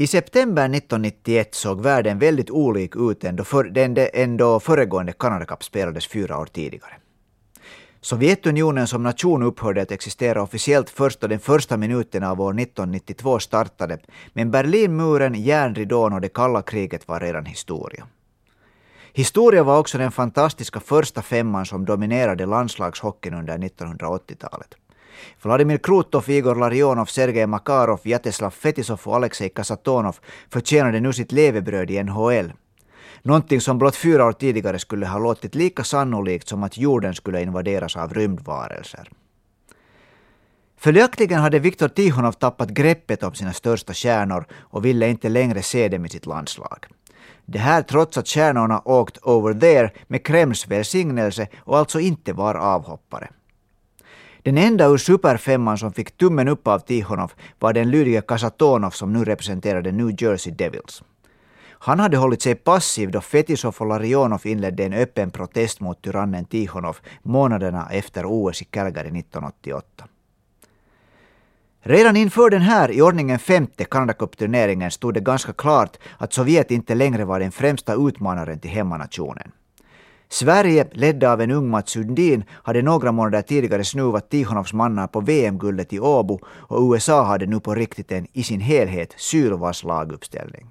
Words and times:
I 0.00 0.06
september 0.06 0.64
1991 0.64 1.54
såg 1.54 1.80
världen 1.80 2.18
väldigt 2.18 2.50
olik 2.50 2.96
ut 2.96 3.24
än 3.24 3.36
då, 3.36 3.44
för, 3.44 3.78
än 4.14 4.36
då 4.36 4.60
föregående 4.60 5.12
Canada 5.12 5.44
Cup 5.44 5.64
spelades 5.64 6.06
fyra 6.06 6.38
år 6.38 6.46
tidigare. 6.46 6.94
Sovjetunionen 8.00 8.86
som 8.86 9.02
nation 9.02 9.42
upphörde 9.42 9.82
att 9.82 9.90
existera 9.90 10.42
officiellt 10.42 10.90
först 10.90 11.20
då 11.20 11.26
den 11.26 11.38
första 11.38 11.76
minuten 11.76 12.22
av 12.22 12.40
år 12.40 12.60
1992 12.60 13.38
startade, 13.38 13.98
men 14.32 14.50
Berlinmuren, 14.50 15.34
järnridån 15.34 16.12
och 16.12 16.20
det 16.20 16.28
kalla 16.28 16.62
kriget 16.62 17.08
var 17.08 17.20
redan 17.20 17.44
historia. 17.44 18.06
Historia 19.12 19.62
var 19.62 19.78
också 19.78 19.98
den 19.98 20.12
fantastiska 20.12 20.80
första 20.80 21.22
femman 21.22 21.66
som 21.66 21.84
dominerade 21.84 22.46
landslagshockeyn 22.46 23.34
under 23.34 23.58
1980-talet. 23.58 24.74
Vladimir 25.42 25.78
Krutov, 25.78 26.30
Igor 26.30 26.54
Larionov, 26.54 27.06
Sergej 27.06 27.46
Makarov, 27.46 28.00
Jateslav 28.02 28.50
Fetisov 28.50 29.00
och 29.04 29.16
Alexej 29.16 29.48
Kasatonov 29.48 30.16
förtjänade 30.52 31.00
nu 31.00 31.12
sitt 31.12 31.32
levebröd 31.32 31.90
i 31.90 32.02
NHL. 32.02 32.52
Någonting 33.22 33.60
som 33.60 33.78
blott 33.78 33.96
fyra 33.96 34.26
år 34.26 34.32
tidigare 34.32 34.78
skulle 34.78 35.06
ha 35.06 35.18
låtit 35.18 35.54
lika 35.54 35.84
sannolikt 35.84 36.48
som 36.48 36.62
att 36.62 36.78
jorden 36.78 37.14
skulle 37.14 37.42
invaderas 37.42 37.96
av 37.96 38.14
rymdvarelser. 38.14 39.08
Följaktligen 40.76 41.40
hade 41.40 41.58
Viktor 41.58 41.88
Tihonov 41.88 42.32
tappat 42.32 42.68
greppet 42.68 43.22
om 43.22 43.34
sina 43.34 43.52
största 43.52 43.94
stjärnor 43.94 44.46
och 44.52 44.84
ville 44.84 45.08
inte 45.08 45.28
längre 45.28 45.62
se 45.62 45.88
dem 45.88 46.06
i 46.06 46.08
sitt 46.08 46.26
landslag. 46.26 46.86
Det 47.46 47.58
här 47.58 47.82
trots 47.82 48.18
att 48.18 48.28
stjärnorna 48.28 48.82
åkt 48.84 49.18
over 49.22 49.54
there 49.54 49.90
med 50.06 50.26
Kremls 50.26 50.66
välsignelse 50.66 51.48
och 51.58 51.78
alltså 51.78 52.00
inte 52.00 52.32
var 52.32 52.54
avhoppare. 52.54 53.28
Den 54.42 54.58
enda 54.58 54.86
ur 54.86 54.98
superfemman 54.98 55.78
som 55.78 55.92
fick 55.92 56.16
tummen 56.16 56.48
upp 56.48 56.66
av 56.66 56.78
Tihonov 56.78 57.32
var 57.58 57.72
den 57.72 57.90
lydige 57.90 58.20
Kasatonov 58.20 58.90
som 58.90 59.12
nu 59.12 59.24
representerade 59.24 59.92
New 59.92 60.22
Jersey 60.22 60.52
Devils. 60.52 61.02
Han 61.82 62.00
hade 62.00 62.16
hållit 62.16 62.42
sig 62.42 62.54
passiv 62.54 63.10
då 63.10 63.20
Fetisov 63.20 63.74
och 63.78 63.86
Larionov 63.86 64.46
inledde 64.46 64.84
en 64.84 64.92
öppen 64.92 65.30
protest 65.30 65.80
mot 65.80 66.02
tyrannen 66.02 66.44
Tihonov 66.44 66.96
månaderna 67.22 67.88
efter 67.90 68.24
OS 68.26 68.62
i 68.62 68.64
Calgary 68.64 69.08
1988. 69.08 70.04
Redan 71.82 72.16
inför 72.16 72.50
den 72.50 72.62
här 72.62 72.90
i 72.90 73.02
ordningen 73.02 73.38
femte 73.38 73.84
Canada 73.84 74.12
Cup-turneringen 74.12 74.90
stod 74.90 75.14
det 75.14 75.20
ganska 75.20 75.52
klart 75.52 75.96
att 76.18 76.32
Sovjet 76.32 76.70
inte 76.70 76.94
längre 76.94 77.24
var 77.24 77.40
den 77.40 77.52
främsta 77.52 77.94
utmanaren 77.94 78.60
till 78.60 78.70
hemmanationen. 78.70 79.52
Sverige, 80.32 80.86
ledda 80.92 81.32
av 81.32 81.40
en 81.40 81.50
ung 81.50 81.70
Mats 81.70 81.90
Sundin, 81.90 82.44
hade 82.50 82.82
några 82.82 83.12
månader 83.12 83.42
tidigare 83.42 83.84
snuvat 83.84 84.30
Tihonovs 84.30 84.72
mannar 84.72 85.06
på 85.06 85.20
VM-guldet 85.20 85.92
i 85.92 86.00
Åbo 86.00 86.38
och 86.46 86.92
USA 86.92 87.24
hade 87.24 87.46
nu 87.46 87.60
på 87.60 87.74
riktigt 87.74 88.12
en 88.12 88.26
i 88.32 88.42
sin 88.42 88.60
helhet 88.60 89.14
sylvass 89.16 89.84
laguppställning. 89.84 90.70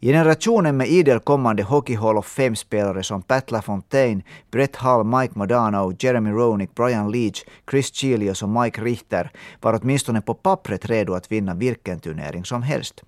Generationen 0.00 0.76
med 0.76 0.88
idel 0.88 1.20
kommande 1.20 1.62
Hockey 1.62 1.94
Hall 1.94 2.18
of 2.18 2.26
Fame-spelare 2.26 3.02
som 3.02 3.22
Pat 3.22 3.50
LaFontaine, 3.50 4.22
Brett 4.50 4.76
Hull, 4.76 5.04
Mike 5.04 5.38
Modano, 5.38 5.92
Jeremy 5.98 6.30
Roenick, 6.30 6.74
Brian 6.74 7.10
Leach, 7.10 7.44
Chris 7.70 7.94
Chilios 7.94 8.42
och 8.42 8.48
Mike 8.48 8.80
Richter 8.80 9.30
var 9.60 9.80
åtminstone 9.82 10.20
på 10.20 10.34
pappret 10.34 10.86
redo 10.86 11.14
att 11.14 11.32
vinna 11.32 11.54
vilken 11.54 12.00
turnering 12.00 12.44
som 12.44 12.62
helst. 12.62 13.02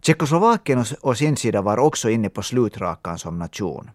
Tjeckoslovakien 0.00 0.84
å 1.00 1.14
sin 1.14 1.36
sida 1.36 1.62
var 1.62 1.78
också 1.78 2.10
inne 2.10 2.28
på 2.28 2.42
slutrakan 2.42 3.18
som 3.18 3.38
nation. 3.38 3.90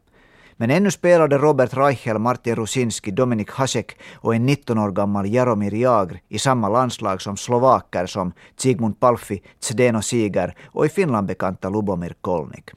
Men 0.61 0.71
ännu 0.71 0.91
spelade 0.91 1.37
Robert 1.37 1.73
Reichel, 1.73 2.19
Martin 2.19 2.55
Rusinski, 2.55 3.11
Dominik 3.11 3.51
Hasek 3.51 3.97
och 4.15 4.35
en 4.35 4.45
19 4.45 4.77
år 4.77 4.91
gammal 4.91 5.25
Jaromir 5.25 5.73
Jagr 5.73 6.19
i 6.27 6.39
samma 6.39 6.69
landslag 6.69 7.21
som 7.21 7.37
slovaker 7.37 8.05
som 8.05 8.33
Zygmunt 8.57 8.99
Palfi, 8.99 9.41
Zdeno 9.59 10.01
Siger 10.01 10.55
och 10.65 10.85
i 10.85 10.89
Finland 10.89 11.27
bekanta 11.27 11.69
Lubomir 11.69 12.15
Kolnik. 12.21 12.69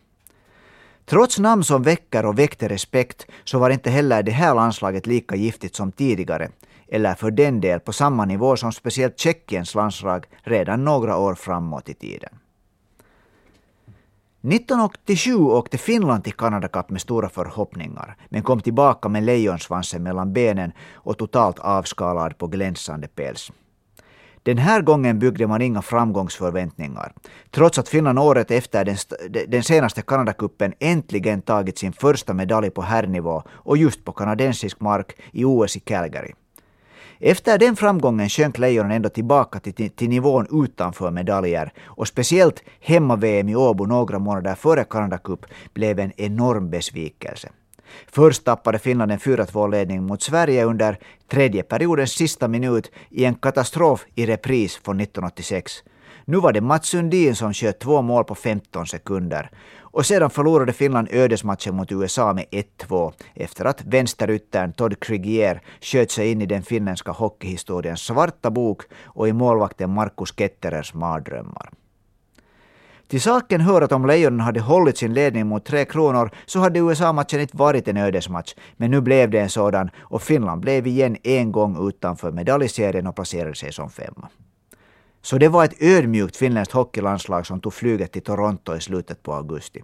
Trots 1.04 1.38
namn 1.38 1.64
som 1.64 1.82
väcker 1.82 2.26
och 2.26 2.38
väckte 2.38 2.68
respekt 2.68 3.26
så 3.44 3.58
var 3.58 3.70
inte 3.70 3.90
heller 3.90 4.22
det 4.22 4.32
här 4.32 4.54
landslaget 4.54 5.06
lika 5.06 5.36
giftigt 5.36 5.74
som 5.74 5.92
tidigare, 5.92 6.48
eller 6.88 7.14
för 7.14 7.30
den 7.30 7.60
del 7.60 7.80
på 7.80 7.92
samma 7.92 8.24
nivå 8.24 8.56
som 8.56 8.72
speciellt 8.72 9.18
Tjeckiens 9.18 9.74
landslag 9.74 10.26
redan 10.42 10.84
några 10.84 11.16
år 11.16 11.34
framåt 11.34 11.88
i 11.88 11.94
tiden. 11.94 12.41
1987 14.44 15.34
åkte 15.34 15.78
Finland 15.78 16.24
till 16.24 16.32
Canada 16.32 16.68
Cup 16.68 16.90
med 16.90 17.00
stora 17.00 17.28
förhoppningar, 17.28 18.16
men 18.28 18.42
kom 18.42 18.60
tillbaka 18.60 19.08
med 19.08 19.22
lejonsvansen 19.22 20.02
mellan 20.02 20.32
benen 20.32 20.72
och 20.92 21.18
totalt 21.18 21.58
avskalad 21.58 22.38
på 22.38 22.46
glänsande 22.46 23.08
päls. 23.08 23.52
Den 24.42 24.58
här 24.58 24.82
gången 24.82 25.18
byggde 25.18 25.46
man 25.46 25.62
inga 25.62 25.82
framgångsförväntningar, 25.82 27.12
trots 27.50 27.78
att 27.78 27.88
Finland 27.88 28.18
året 28.18 28.50
efter 28.50 28.84
den, 28.84 28.96
den 29.48 29.62
senaste 29.62 30.02
Kanadakuppen 30.02 30.74
äntligen 30.80 31.42
tagit 31.42 31.78
sin 31.78 31.92
första 31.92 32.34
medalj 32.34 32.70
på 32.70 32.82
herrnivå 32.82 33.42
och 33.48 33.76
just 33.76 34.04
på 34.04 34.12
kanadensisk 34.12 34.80
mark 34.80 35.16
i 35.32 35.44
OS 35.44 35.76
i 35.76 35.80
Calgary. 35.80 36.32
Efter 37.24 37.58
den 37.58 37.76
framgången 37.76 38.28
sjönk 38.28 38.58
Lejonen 38.58 38.90
ändå 38.90 39.08
tillbaka 39.08 39.60
till, 39.60 39.90
till 39.90 40.08
nivån 40.08 40.64
utanför 40.64 41.10
medaljer 41.10 41.72
och 41.84 42.08
speciellt 42.08 42.62
hemma-VM 42.80 43.48
i 43.48 43.56
Åbo 43.56 43.86
några 43.86 44.18
månader 44.18 44.54
före 44.54 44.84
Canada 44.84 45.18
Cup 45.18 45.46
blev 45.74 45.98
en 45.98 46.12
enorm 46.16 46.70
besvikelse. 46.70 47.48
Först 48.06 48.44
tappade 48.44 48.78
Finland 48.78 49.12
en 49.12 49.18
4-2-ledning 49.18 50.02
mot 50.02 50.22
Sverige 50.22 50.64
under 50.64 50.98
tredje 51.28 51.62
periodens 51.62 52.12
sista 52.12 52.48
minut 52.48 52.90
i 53.10 53.24
en 53.24 53.34
katastrof 53.34 54.06
i 54.14 54.26
repris 54.26 54.80
från 54.84 55.00
1986. 55.00 55.82
Nu 56.24 56.36
var 56.36 56.52
det 56.52 56.60
Mats 56.60 56.88
Sundin 56.88 57.36
som 57.36 57.54
sköt 57.54 57.80
två 57.80 58.02
mål 58.02 58.24
på 58.24 58.34
15 58.34 58.86
sekunder. 58.86 59.50
Och 59.80 60.06
sedan 60.06 60.30
förlorade 60.30 60.72
Finland 60.72 61.08
ödesmatchen 61.10 61.74
mot 61.74 61.92
USA 61.92 62.32
med 62.32 62.44
1-2 62.78 63.12
efter 63.34 63.64
att 63.64 63.84
vänsteryttern 63.84 64.72
Todd 64.72 65.00
Krigier 65.00 65.62
sköt 65.80 66.10
sig 66.10 66.30
in 66.30 66.42
i 66.42 66.46
den 66.46 66.62
finländska 66.62 67.12
hockeyhistoriens 67.12 68.00
svarta 68.00 68.50
bok 68.50 68.82
och 69.04 69.28
i 69.28 69.32
målvakten 69.32 69.90
Markus 69.90 70.34
Ketterers 70.36 70.94
mardrömmar. 70.94 71.70
Till 73.08 73.20
saken 73.20 73.60
hör 73.60 73.82
att 73.82 73.92
om 73.92 74.06
Lejonen 74.06 74.40
hade 74.40 74.60
hållit 74.60 74.98
sin 74.98 75.14
ledning 75.14 75.46
mot 75.46 75.64
Tre 75.64 75.84
Kronor 75.84 76.30
så 76.46 76.58
hade 76.58 76.78
USA-matchen 76.78 77.40
inte 77.40 77.56
varit 77.56 77.88
en 77.88 77.96
ödesmatch. 77.96 78.54
Men 78.76 78.90
nu 78.90 79.00
blev 79.00 79.30
det 79.30 79.40
en 79.40 79.50
sådan 79.50 79.90
och 79.98 80.22
Finland 80.22 80.60
blev 80.60 80.86
igen 80.86 81.16
en 81.22 81.52
gång 81.52 81.88
utanför 81.88 82.32
medaljserien 82.32 83.06
och 83.06 83.14
placerade 83.14 83.54
sig 83.54 83.72
som 83.72 83.90
femma. 83.90 84.28
Så 85.22 85.38
det 85.38 85.48
var 85.48 85.64
ett 85.64 85.82
ödmjukt 85.82 86.36
finländskt 86.36 86.74
hockeylandslag 86.74 87.46
som 87.46 87.60
tog 87.60 87.74
flyget 87.74 88.12
till 88.12 88.22
Toronto 88.22 88.76
i 88.76 88.80
slutet 88.80 89.22
på 89.22 89.34
augusti. 89.34 89.82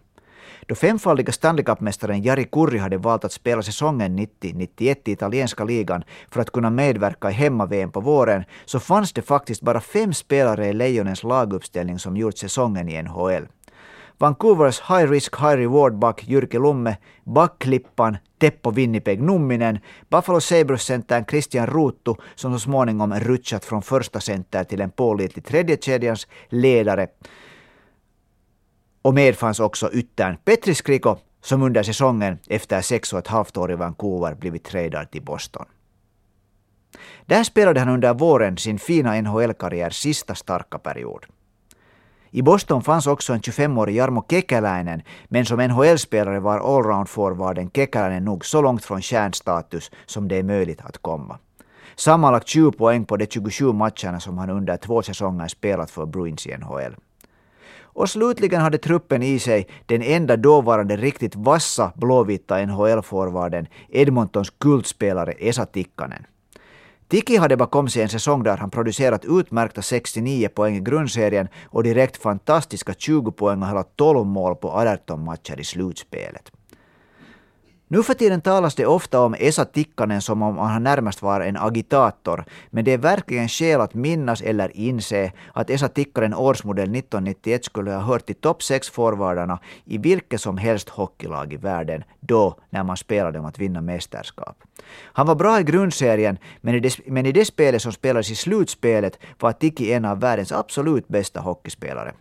Då 0.67 0.75
femfaldiga 0.75 1.33
Stanley 1.33 1.65
Cup-mästaren 1.65 2.23
Jari 2.23 2.45
Kurri 2.45 2.79
hade 2.79 2.99
valt 2.99 3.25
att 3.25 3.33
spela 3.33 3.63
säsongen 3.63 4.19
90-91 4.19 4.97
i 5.05 5.13
italienska 5.13 5.65
ligan 5.65 6.05
för 6.31 6.41
att 6.41 6.51
kunna 6.51 6.71
medverka 6.71 7.31
i 7.31 7.33
hemma-VM 7.33 7.93
på 7.93 8.01
våren 8.01 8.45
så 8.65 8.81
fanns 8.81 9.13
det 9.13 9.23
faktiskt 9.23 9.63
bara 9.63 9.81
fem 9.81 10.15
spelare 10.15 10.67
i 10.67 10.73
Lejonens 10.73 11.23
laguppställning 11.23 11.99
som 11.99 12.17
gjort 12.17 12.39
säsongen 12.39 12.89
i 12.89 13.03
NHL. 13.03 13.47
Vancouvers 14.19 14.81
high 14.81 15.11
risk 15.11 15.37
high 15.37 15.57
reward 15.57 15.99
back 15.99 16.29
Jyrki 16.29 16.59
Lumme, 16.59 16.97
backklippan 17.25 18.17
Teppo 18.39 18.71
Winnipeg 18.71 19.21
Numminen, 19.23 19.81
Buffalo 20.09 20.41
Sabres-centern 20.41 21.25
Christian 21.25 21.67
Ruuttu 21.67 22.15
som 22.35 22.53
så 22.53 22.59
småningom 22.59 23.15
rutschat 23.15 23.65
från 23.65 23.83
första 23.83 24.21
center 24.21 24.65
till 24.65 24.81
en 24.81 24.91
pålitlig 24.91 25.45
tredjekedjans 25.45 26.27
ledare. 26.49 27.07
Och 29.03 29.15
med 29.15 29.37
fanns 29.37 29.61
också 29.61 29.91
yttern 29.93 30.37
Petri 30.45 30.75
Skriko 30.75 31.17
som 31.41 31.63
under 31.63 31.83
säsongen 31.83 32.39
efter 32.49 32.81
sex 32.81 33.13
och 33.13 33.19
ett 33.19 33.27
halvt 33.27 33.57
år 33.57 33.73
i 33.73 33.75
Vancouver 33.75 34.35
blivit 34.35 34.65
tradad 34.65 35.11
till 35.11 35.23
Boston. 35.23 35.67
Där 37.27 37.45
spelade 37.45 37.81
han 37.81 37.89
under 37.89 38.15
våren 38.15 38.57
sin 38.57 38.79
fina 38.79 39.21
NHL-karriärs 39.21 40.01
sista 40.03 40.35
starka 40.35 40.79
period. 40.79 41.27
I 42.31 42.43
Boston 42.43 42.83
fanns 42.83 43.07
också 43.07 43.33
en 43.33 43.41
25-årig 43.41 43.97
Jarmo 43.97 44.25
Kekäläinen, 44.31 45.03
men 45.29 45.47
som 45.47 45.59
NHL-spelare 45.61 46.41
var 46.41 46.59
allround-forwarden 46.59 47.71
Kekäläinen 47.71 48.25
nog 48.25 48.45
så 48.47 48.63
långt 48.63 48.85
från 48.85 49.03
stjärnstatus 49.03 49.91
som 50.07 50.29
det 50.29 50.37
är 50.37 50.43
möjligt 50.43 50.81
att 50.81 50.99
komma. 50.99 51.39
Sammanlagt 51.97 52.49
20 52.49 52.73
poäng 52.73 53.05
på 53.05 53.17
de 53.17 53.27
27 53.27 53.73
matcherna 53.73 54.21
som 54.21 54.39
han 54.39 54.51
under 54.51 54.77
två 54.77 55.03
säsonger 55.03 55.49
spelat 55.49 55.91
för 55.91 56.07
Bruins 56.07 56.47
i 56.47 56.57
NHL. 56.57 56.97
Och 57.99 58.11
slutligen 58.11 58.61
hade 58.61 58.79
truppen 58.79 59.23
i 59.23 59.39
sig 59.39 59.69
den 59.87 60.03
enda 60.03 60.37
dåvarande 60.37 60.97
riktigt 60.97 61.37
vassa 61.37 61.93
blåvita 61.95 62.59
NHL-forwarden 62.59 63.67
Edmontons 63.89 64.51
kultspelare 64.51 65.33
Esa 65.33 65.67
Tikkanen. 65.67 66.27
Tiki 67.09 67.37
hade 67.37 67.57
bakom 67.57 67.89
sig 67.89 68.03
en 68.03 68.09
säsong 68.09 68.43
där 68.43 68.57
han 68.57 68.71
producerat 68.71 69.25
utmärkta 69.25 69.83
69 69.83 70.49
poäng 70.49 70.77
i 70.77 70.81
grundserien 70.81 71.49
och 71.71 71.83
direkt 71.83 72.17
fantastiska 72.17 72.95
20 72.95 73.33
poäng 73.33 73.63
och 73.63 73.69
hela 73.69 73.83
12 73.83 74.27
mål 74.27 74.57
på 74.57 74.71
18 74.71 75.25
matcher 75.25 75.61
i 75.61 75.65
slutspelet. 75.65 76.53
Nu 77.91 78.03
för 78.03 78.15
tiden 78.15 78.41
talas 78.41 78.75
det 78.75 78.87
ofta 78.87 79.21
om 79.21 79.35
Esa 79.39 79.65
Tikkanen 79.65 80.23
som 80.23 80.43
om 80.43 80.59
han 80.59 80.83
närmast 80.83 81.23
var 81.23 81.41
en 81.41 81.57
agitator, 81.57 82.45
men 82.71 82.85
det 82.85 82.93
är 82.93 82.99
verkligen 82.99 83.49
skäl 83.49 83.81
att 83.81 83.95
minnas 83.95 84.43
eller 84.43 84.77
inse 84.77 85.33
att 85.53 85.71
Esa 85.71 85.89
Tikkanen 85.89 86.35
årsmodell 86.35 86.97
1991 86.97 87.65
skulle 87.65 87.91
ha 87.91 88.01
hört 88.01 88.27
till 88.27 88.35
topp 88.35 88.63
6 88.63 88.91
forwardarna 88.91 89.59
i 89.85 89.99
vilket 89.99 90.41
som 90.41 90.59
helst 90.59 90.89
hockeylag 90.89 91.53
i 91.53 91.57
världen 91.57 92.05
då 92.21 92.57
när 92.71 92.85
man 92.85 92.97
spelade 92.97 93.39
om 93.39 93.45
att 93.45 93.59
vinna 93.59 93.81
mästerskap. 93.81 94.57
Han 95.03 95.27
var 95.27 95.35
bra 95.35 95.61
i 95.61 95.63
grundserien, 95.63 96.39
men 96.61 96.75
i, 96.75 96.81
det, 96.81 96.99
men 97.07 97.27
i 97.27 97.33
det 97.33 97.45
spelet 97.45 97.83
som 97.83 97.93
spelades 97.93 98.31
i 98.31 98.35
slutspelet 98.35 99.19
var 99.39 99.53
Tiki 99.53 99.93
en 99.93 100.05
av 100.05 100.21
världens 100.21 100.53
absolut 100.53 101.09
bästa 101.09 101.41
hockeyspelare. 101.41 102.13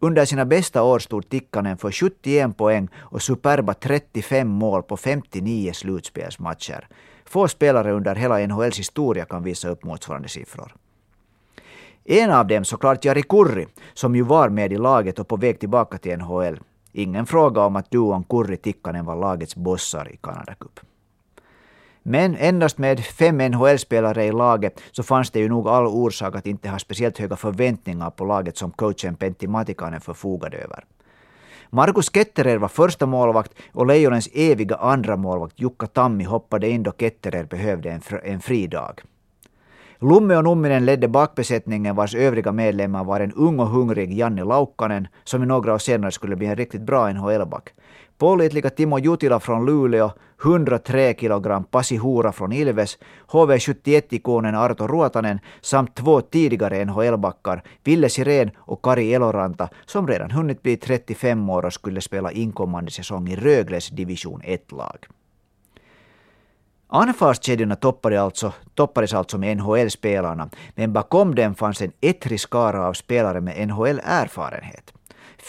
Under 0.00 0.24
sina 0.24 0.44
bästa 0.44 0.82
år 0.82 0.98
stod 0.98 1.28
Tikkanen 1.28 1.78
för 1.78 1.90
71 1.90 2.56
poäng 2.56 2.88
och 2.96 3.22
superba 3.22 3.74
35 3.74 4.48
mål 4.48 4.82
på 4.82 4.96
59 4.96 5.72
slutspelsmatcher. 5.72 6.88
Få 7.24 7.48
spelare 7.48 7.92
under 7.92 8.14
hela 8.14 8.46
NHLs 8.46 8.78
historia 8.78 9.24
kan 9.24 9.42
visa 9.42 9.68
upp 9.68 9.84
motsvarande 9.84 10.28
siffror. 10.28 10.74
En 12.04 12.30
av 12.30 12.46
dem 12.46 12.64
såklart 12.64 13.04
Jari 13.04 13.22
Kurri, 13.22 13.66
som 13.94 14.16
ju 14.16 14.22
var 14.22 14.48
med 14.48 14.72
i 14.72 14.76
laget 14.76 15.18
och 15.18 15.28
på 15.28 15.36
väg 15.36 15.60
tillbaka 15.60 15.98
till 15.98 16.18
NHL. 16.18 16.58
Ingen 16.92 17.26
fråga 17.26 17.64
om 17.64 17.76
att 17.76 17.90
duon 17.90 18.24
Kurri-Tikkanen 18.24 19.04
var 19.04 19.16
lagets 19.16 19.56
bossar 19.56 20.12
i 20.12 20.16
Canada 20.16 20.54
Cup. 20.54 20.80
Men 22.08 22.36
endast 22.36 22.78
med 22.78 23.00
fem 23.00 23.38
NHL-spelare 23.38 24.24
i 24.24 24.32
laget 24.32 24.80
så 24.92 25.02
fanns 25.02 25.30
det 25.30 25.40
ju 25.40 25.48
nog 25.48 25.68
all 25.68 25.86
orsak 25.86 26.36
att 26.36 26.46
inte 26.46 26.68
ha 26.68 26.78
speciellt 26.78 27.18
höga 27.18 27.36
förväntningar 27.36 28.10
på 28.10 28.24
laget 28.24 28.56
som 28.56 28.70
coachen 28.70 29.16
Pentti 29.16 29.46
Matikainen 29.46 30.00
förfogade 30.00 30.56
över. 30.56 30.84
Markus 31.70 32.10
Ketterer 32.10 32.58
var 32.58 32.68
första 32.68 33.06
målvakt 33.06 33.52
och 33.72 33.86
Lejonens 33.86 34.28
eviga 34.34 34.76
andra 34.76 35.16
målvakt 35.16 35.60
Jukka 35.60 35.86
Tammi 35.86 36.24
hoppade 36.24 36.68
in 36.68 36.82
då 36.82 36.92
Ketterer 36.92 37.44
behövde 37.44 37.90
en, 37.90 38.00
fr 38.00 38.20
en 38.24 38.40
fridag. 38.40 39.00
Lumme 40.00 40.36
och 40.36 40.44
Numminen 40.44 40.84
ledde 40.84 41.08
bakbesättningen 41.08 41.96
vars 41.96 42.14
övriga 42.14 42.52
medlemmar 42.52 43.04
var 43.04 43.20
en 43.20 43.32
ung 43.32 43.60
och 43.60 43.68
hungrig 43.68 44.12
Janne 44.12 44.44
Laukkanen 44.44 45.08
som 45.24 45.42
i 45.42 45.46
några 45.46 45.74
år 45.74 45.78
senare 45.78 46.10
skulle 46.10 46.36
bli 46.36 46.46
en 46.46 46.56
riktigt 46.56 46.82
bra 46.82 47.12
NHL-back. 47.12 47.68
Pålitliga 48.18 48.70
Timo 48.70 48.98
Jutila 48.98 49.40
från 49.40 49.66
Luleå, 49.66 50.10
103 50.44 51.14
kilogram 51.14 51.64
Pasi 51.64 51.96
Hura 51.96 52.32
från 52.32 52.52
Ilves, 52.52 52.98
HV71-ikonen 53.28 54.54
Arto 54.54 54.86
Ruotanen 54.86 55.38
samt 55.60 55.94
två 55.94 56.20
tidigare 56.20 56.84
NHL-backar, 56.84 57.62
Ville 57.84 58.08
Sirén 58.08 58.50
och 58.56 58.82
Kari 58.82 59.14
Eloranta, 59.14 59.68
som 59.86 60.08
redan 60.08 60.30
hunnit 60.30 60.62
bli 60.62 60.76
35 60.76 61.50
år 61.50 61.64
och 61.64 61.72
skulle 61.72 62.00
spela 62.00 62.32
inkommande 62.32 62.90
säsong 62.90 63.28
i 63.28 63.36
Rögles 63.36 63.88
division 63.88 64.42
1-lag. 64.42 65.06
Anfallskedjorna 66.88 67.76
toppades 67.76 68.20
alltså, 68.20 68.52
toppades 68.74 69.14
alltså 69.14 69.38
med 69.38 69.56
NHL-spelarna, 69.56 70.50
men 70.74 70.92
bakom 70.92 71.34
dem 71.34 71.54
fanns 71.54 71.82
en 71.82 71.92
ettrig 72.00 72.40
skara 72.40 72.86
av 72.86 72.92
spelare 72.92 73.40
med 73.40 73.68
NHL-erfarenhet. 73.68 74.92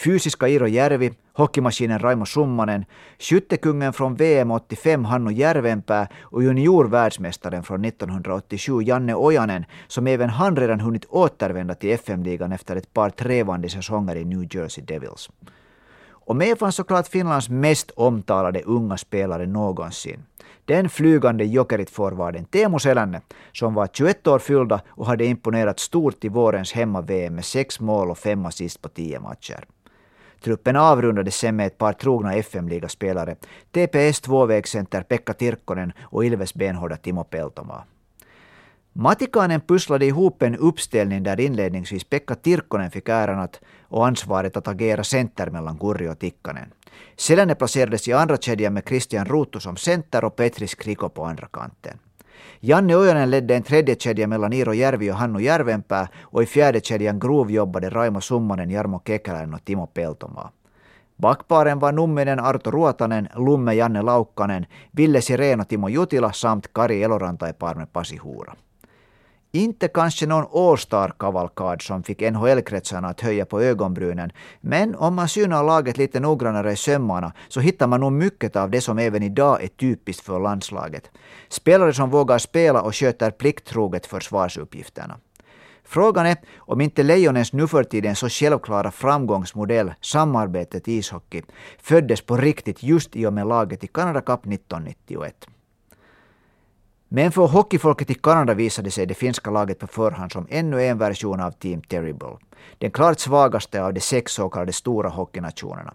Fysiska 0.04 0.48
Iro 0.48 0.66
Järvi, 0.66 1.12
hockeymaskinen 1.38 2.00
Raimo 2.00 2.26
Summanen, 2.26 2.86
skyttekungen 3.18 3.92
från 3.92 4.14
VM 4.14 4.50
85 4.50 5.04
Hannu 5.04 5.32
Järvenpää 5.32 6.08
och 6.22 6.42
juniorvärldsmästaren 6.42 7.62
från 7.62 7.84
1987 7.84 8.82
Janne 8.82 9.14
Ojanen, 9.14 9.64
som 9.88 10.06
även 10.06 10.30
han 10.30 10.56
redan 10.56 10.80
hunnit 10.80 11.06
återvända 11.08 11.74
till 11.74 11.90
FM-ligan 11.90 12.52
efter 12.52 12.76
ett 12.76 12.94
par 12.94 13.10
trevande 13.10 13.68
säsonger 13.68 14.16
i 14.16 14.24
New 14.24 14.46
Jersey 14.50 14.84
Devils. 14.84 15.30
Och 16.28 16.36
med 16.36 16.58
fanns 16.58 16.76
såklart 16.76 17.08
Finlands 17.08 17.48
mest 17.48 17.90
omtalade 17.90 18.62
unga 18.62 18.96
spelare 18.96 19.46
någonsin. 19.46 20.22
Den 20.64 20.88
flygande 20.88 21.44
jokerit-forwarden 21.44 22.44
Teemu 22.44 22.78
Selänne, 22.78 23.20
som 23.52 23.74
var 23.74 23.88
21 23.92 24.26
år 24.26 24.38
fyllda 24.38 24.80
och 24.88 25.06
hade 25.06 25.24
imponerat 25.24 25.80
stort 25.80 26.24
i 26.24 26.28
vårens 26.28 26.72
hemma-VM 26.72 27.34
med 27.34 27.44
sex 27.44 27.80
mål 27.80 28.10
och 28.10 28.18
fem 28.18 28.46
assist 28.46 28.82
på 28.82 28.88
tio 28.88 29.20
matcher. 29.20 29.64
Truppen 30.44 30.76
avrundades 30.76 31.36
sen 31.36 31.56
med 31.56 31.66
ett 31.66 31.78
par 31.78 31.92
trogna 31.92 32.34
FM-ligaspelare, 32.34 33.36
TPS 33.72 34.20
tvåvägscenter 34.20 35.02
Pekka 35.02 35.32
Tirkkonen 35.32 35.92
och 36.00 36.24
Ilves 36.24 36.54
benhårda 36.54 36.96
Timo 36.96 37.24
Peltomaa. 37.24 37.84
Matikainen 38.92 39.60
pusslade 39.60 40.06
ihop 40.06 40.42
en 40.42 40.56
uppställning 40.56 41.22
där 41.22 41.40
inledningsvis 41.40 42.04
Pekka 42.04 42.34
Tirkkonen 42.34 42.90
fick 42.90 43.08
äran 43.08 43.38
att, 43.38 43.60
och 43.82 44.06
ansvaret 44.06 44.56
att 44.56 44.68
agera 44.68 45.04
center 45.04 45.50
mellan 45.50 45.78
Gurri 45.78 46.08
och 46.08 46.18
Tikkanen. 46.18 46.72
Selänne 47.16 47.54
placerades 47.54 48.08
i 48.08 48.12
andra 48.12 48.36
kedjan 48.36 48.74
med 48.74 48.88
Christian 48.88 49.24
Ruuttu 49.24 49.60
som 49.60 49.76
center 49.76 50.24
och 50.24 50.36
Petris 50.36 50.74
Kriko 50.74 51.08
på 51.08 51.24
andra 51.24 51.46
kanten. 51.52 51.98
Janne 52.60 52.96
Ojonen 52.96 53.30
ledde 53.30 53.54
en 53.54 53.62
tredje 53.62 53.94
kedja 53.94 54.26
mellan 54.26 54.52
Iiro 54.52 54.72
Järvi 54.72 55.10
och 55.10 55.16
Hannu 55.16 55.40
Järvenpää 55.40 56.08
och 56.22 56.42
i 56.42 56.46
fjärde 56.46 56.80
kedjan 56.80 57.18
grovjobbade 57.18 57.90
Raimo 57.90 58.20
Summanen, 58.20 58.70
Jarmo 58.70 59.00
Kekäläinen 59.06 59.54
och 59.54 59.64
Timo 59.64 59.86
Peltomaa. 59.86 60.50
Backparen 61.16 61.78
var 61.78 61.92
Numminen 61.92 62.40
Arto 62.40 62.70
Ruotanen, 62.70 63.28
Lumme 63.34 63.74
Janne 63.74 64.02
Laukkanen, 64.02 64.66
Ville 64.90 65.20
Sirén 65.20 65.60
och 65.60 65.68
Timo 65.68 65.88
Jutila 65.88 66.32
samt 66.32 66.72
Kari 66.72 67.02
Eloranta 67.02 67.48
i 67.50 67.52
par 67.52 67.74
med 67.74 67.92
Pasi 67.92 68.16
Hura. 68.16 68.54
Inte 69.52 69.88
kanske 69.88 70.26
någon 70.26 70.46
All-star-kavalkad 70.52 71.82
som 71.82 72.02
fick 72.02 72.20
NHL-kretsarna 72.20 73.08
att 73.08 73.20
höja 73.20 73.44
på 73.44 73.60
ögonbrynen, 73.60 74.32
men 74.60 74.94
om 74.94 75.14
man 75.14 75.28
synar 75.28 75.64
laget 75.64 75.98
lite 75.98 76.20
noggrannare 76.20 76.72
i 76.72 76.76
sömmarna 76.76 77.32
så 77.48 77.60
hittar 77.60 77.86
man 77.86 78.00
nog 78.00 78.12
mycket 78.12 78.56
av 78.56 78.70
det 78.70 78.80
som 78.80 78.98
även 78.98 79.22
idag 79.22 79.62
är 79.62 79.68
typiskt 79.68 80.24
för 80.26 80.40
landslaget. 80.40 81.10
Spelare 81.48 81.92
som 81.92 82.10
vågar 82.10 82.38
spela 82.38 82.82
och 82.82 82.94
sköter 82.94 83.30
plikttroget 83.30 84.06
försvarsuppgifterna. 84.06 85.16
Frågan 85.84 86.26
är 86.26 86.36
om 86.58 86.80
inte 86.80 87.02
Lejonens 87.02 87.52
nu 87.52 87.66
förtiden 87.66 88.16
så 88.16 88.28
självklara 88.28 88.90
framgångsmodell, 88.90 89.92
samarbetet 90.00 90.88
i 90.88 90.92
ishockey, 90.92 91.42
föddes 91.82 92.20
på 92.20 92.36
riktigt 92.36 92.82
just 92.82 93.16
i 93.16 93.26
och 93.26 93.32
med 93.32 93.46
laget 93.46 93.84
i 93.84 93.86
Canada 93.86 94.20
Cup 94.20 94.46
1991. 94.46 95.46
Men 97.08 97.32
för 97.32 97.46
hockeyfolket 97.46 98.10
i 98.10 98.14
Kanada 98.14 98.54
visade 98.54 98.90
sig 98.90 99.06
det 99.06 99.14
finska 99.14 99.50
laget 99.50 99.78
på 99.78 99.86
förhand 99.86 100.32
som 100.32 100.46
ännu 100.50 100.82
en 100.82 100.98
version 100.98 101.40
av 101.40 101.50
Team 101.50 101.82
Terrible. 101.82 102.36
Den 102.78 102.90
klart 102.90 103.18
svagaste 103.18 103.82
av 103.82 103.94
de 103.94 104.00
sex 104.00 104.32
så 104.32 104.48
kallade 104.48 104.72
stora 104.72 105.08
hockeynationerna. 105.08 105.94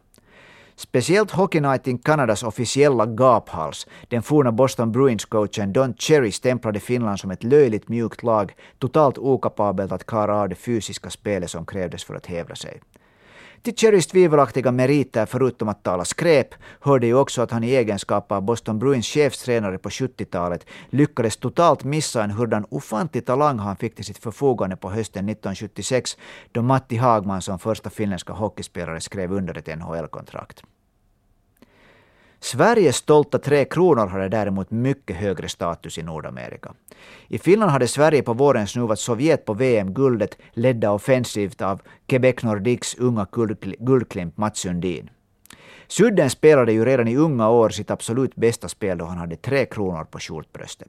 Speciellt 0.75 1.31
Hockey 1.31 1.59
Night 1.59 1.87
in 1.87 1.97
Kanadas 1.97 2.43
officiella 2.43 3.05
gaphals, 3.05 3.87
den 4.09 4.23
forna 4.23 4.51
Boston 4.51 4.91
Bruins-coachen 4.91 5.73
Don 5.73 5.93
Cherry 5.93 6.31
stämplade 6.31 6.79
Finland 6.79 7.19
som 7.19 7.31
ett 7.31 7.43
löjligt 7.43 7.89
mjukt 7.89 8.23
lag, 8.23 8.55
totalt 8.79 9.17
okapabelt 9.17 9.91
att 9.91 10.05
klara 10.05 10.35
av 10.35 10.49
det 10.49 10.55
fysiska 10.55 11.09
spelet 11.09 11.51
som 11.51 11.65
krävdes 11.65 12.03
för 12.03 12.15
att 12.15 12.25
hävda 12.25 12.55
sig. 12.55 12.81
Till 13.63 13.75
Cherrys 13.75 14.07
tvivelaktiga 14.07 14.71
meriter 14.71 15.25
förutom 15.25 15.69
att 15.69 15.83
tala 15.83 16.05
skräp 16.05 16.47
hörde 16.79 17.07
ju 17.07 17.15
också 17.15 17.41
att 17.41 17.51
han 17.51 17.63
i 17.63 17.69
egenskap 17.69 18.31
av 18.31 18.41
Boston 18.41 18.79
Bruins 18.79 19.07
chefstränare 19.07 19.77
på 19.77 19.89
70-talet 19.89 20.65
lyckades 20.89 21.37
totalt 21.37 21.83
missa 21.83 22.23
en 22.23 22.31
hurdan 22.31 22.65
ofantlig 22.69 23.25
talang 23.25 23.59
han 23.59 23.75
fick 23.75 23.95
till 23.95 24.05
sitt 24.05 24.17
förfogande 24.17 24.75
på 24.75 24.89
hösten 24.89 25.29
1976 25.29 26.17
då 26.51 26.61
Matti 26.61 26.97
Hagman 26.97 27.41
som 27.41 27.59
första 27.59 27.89
finländska 27.89 28.33
hockeyspelare 28.33 29.01
skrev 29.01 29.31
under 29.31 29.57
ett 29.57 29.79
NHL-kontrakt. 29.79 30.63
Sveriges 32.43 32.95
stolta 32.95 33.39
Tre 33.39 33.65
Kronor 33.65 34.07
hade 34.07 34.29
däremot 34.29 34.71
mycket 34.71 35.15
högre 35.15 35.49
status 35.49 35.97
i 35.97 36.03
Nordamerika. 36.03 36.73
I 37.27 37.37
Finland 37.37 37.71
hade 37.71 37.87
Sverige 37.87 38.23
på 38.23 38.33
våren 38.33 38.67
snuvat 38.67 38.99
Sovjet 38.99 39.45
på 39.45 39.53
VM-guldet 39.53 40.37
ledda 40.53 40.91
offensivt 40.91 41.61
av 41.61 41.81
Quebec 42.07 42.43
Nordiques 42.43 42.95
unga 42.95 43.27
guldklimp 43.79 44.37
Mats 44.37 44.59
Sundin. 44.59 45.09
Sudden 45.87 46.29
spelade 46.29 46.73
ju 46.73 46.85
redan 46.85 47.07
i 47.07 47.15
unga 47.15 47.49
år 47.49 47.69
sitt 47.69 47.91
absolut 47.91 48.35
bästa 48.35 48.69
spel 48.69 48.97
då 48.97 49.05
han 49.05 49.17
hade 49.17 49.35
tre 49.35 49.65
kronor 49.65 50.03
på 50.03 50.19
skjortbröstet. 50.19 50.87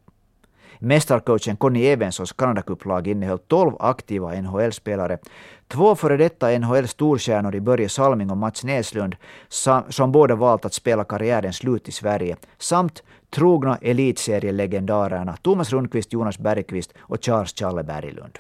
Mästarcoachen 0.78 1.56
Conny 1.56 1.86
Evenssons 1.86 2.32
Canadacup-lag 2.32 3.08
innehöll 3.08 3.38
12 3.38 3.76
aktiva 3.78 4.32
NHL-spelare. 4.40 5.18
Två 5.68 5.94
före 5.94 6.16
detta 6.16 6.58
NHL-storstjärnor 6.58 7.54
i 7.54 7.60
Börje 7.60 7.88
Salming 7.88 8.30
och 8.30 8.36
Mats 8.36 8.64
Näslund, 8.64 9.16
som 9.88 10.12
båda 10.12 10.34
valt 10.34 10.64
att 10.64 10.74
spela 10.74 11.04
karriärens 11.04 11.56
slut 11.56 11.88
i 11.88 11.92
Sverige, 11.92 12.36
samt 12.58 13.02
trogna 13.30 13.78
elitserielegendarerna 13.82 15.36
Thomas 15.42 15.72
Rundqvist, 15.72 16.12
Jonas 16.12 16.38
Bergqvist 16.38 16.92
och 17.00 17.24
Charles 17.24 17.54
Challe 17.54 17.82
Berglund. 17.82 18.38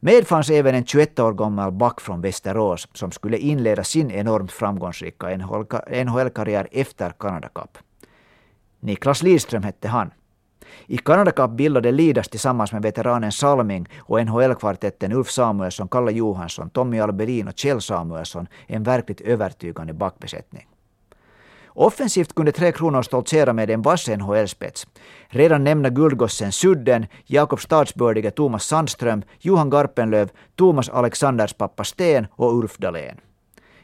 Med 0.00 0.26
fanns 0.26 0.50
även 0.50 0.74
en 0.74 0.84
21 0.84 1.18
år 1.18 1.32
gammal 1.32 1.72
back 1.72 2.00
från 2.00 2.20
Västerås 2.20 2.88
som 2.92 3.10
skulle 3.10 3.38
inleda 3.38 3.84
sin 3.84 4.10
enormt 4.10 4.52
framgångsrika 4.52 5.36
NHL-karriär 6.04 6.68
efter 6.72 7.10
Canada 7.10 7.48
Cup. 7.48 7.78
Niklas 8.80 9.22
Lidström 9.22 9.62
hette 9.62 9.88
han. 9.88 10.10
I 10.86 10.98
Canada 10.98 11.32
Cup 11.32 11.50
bildade 11.50 11.92
Lidas 11.92 12.28
tillsammans 12.28 12.72
med 12.72 12.82
veteranen 12.82 13.32
Salming 13.32 13.88
och 13.98 14.20
NHL-kvartetten 14.20 15.12
Ulf 15.12 15.30
Samuelsson, 15.30 15.88
Kalle 15.88 16.12
Johansson, 16.12 16.70
Tommy 16.70 17.00
Albelin 17.00 17.48
och 17.48 17.58
Kjell 17.58 17.80
Samuelsson 17.80 18.46
en 18.66 18.82
verkligt 18.82 19.20
övertygande 19.20 19.92
backbesättning. 19.92 20.66
Offensivt 21.66 22.34
kunde 22.34 22.52
Tre 22.52 22.72
Kronor 22.72 23.02
stoltsera 23.02 23.52
med 23.52 23.70
en 23.70 23.82
vass 23.82 24.08
NHL-spets. 24.08 24.86
Redan 25.28 25.64
nämnda 25.64 25.90
guldgossen 25.90 26.52
Sudden, 26.52 27.06
Jakob 27.26 27.60
Stadsbördige 27.60 28.30
Thomas 28.30 28.64
Sandström, 28.64 29.22
Johan 29.38 29.70
Garpenlöv, 29.70 30.30
Thomas 30.56 30.88
Alexanders 30.88 31.52
pappa 31.52 31.84
Sten 31.84 32.26
och 32.30 32.54
Ulf 32.54 32.76
Dahlén. 32.76 33.20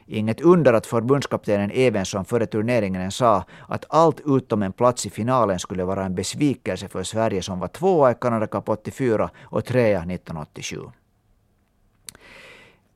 Inget 0.07 0.41
under 0.41 0.73
att 0.73 0.85
förbundskaptenen 0.85 1.71
Evensson 1.73 2.25
före 2.25 2.45
turneringen 2.45 3.11
sa 3.11 3.43
att 3.67 3.85
allt 3.89 4.21
utom 4.25 4.63
en 4.63 4.73
plats 4.73 5.05
i 5.05 5.09
finalen 5.09 5.59
skulle 5.59 5.83
vara 5.83 6.05
en 6.05 6.15
besvikelse 6.15 6.87
för 6.87 7.03
Sverige 7.03 7.41
som 7.41 7.59
var 7.59 7.67
tvåa 7.67 8.11
i 8.11 8.15
Canada 8.21 8.47
Cup 8.47 8.69
84 8.69 9.29
och 9.43 9.65
trea 9.65 9.99
1987. 9.99 10.77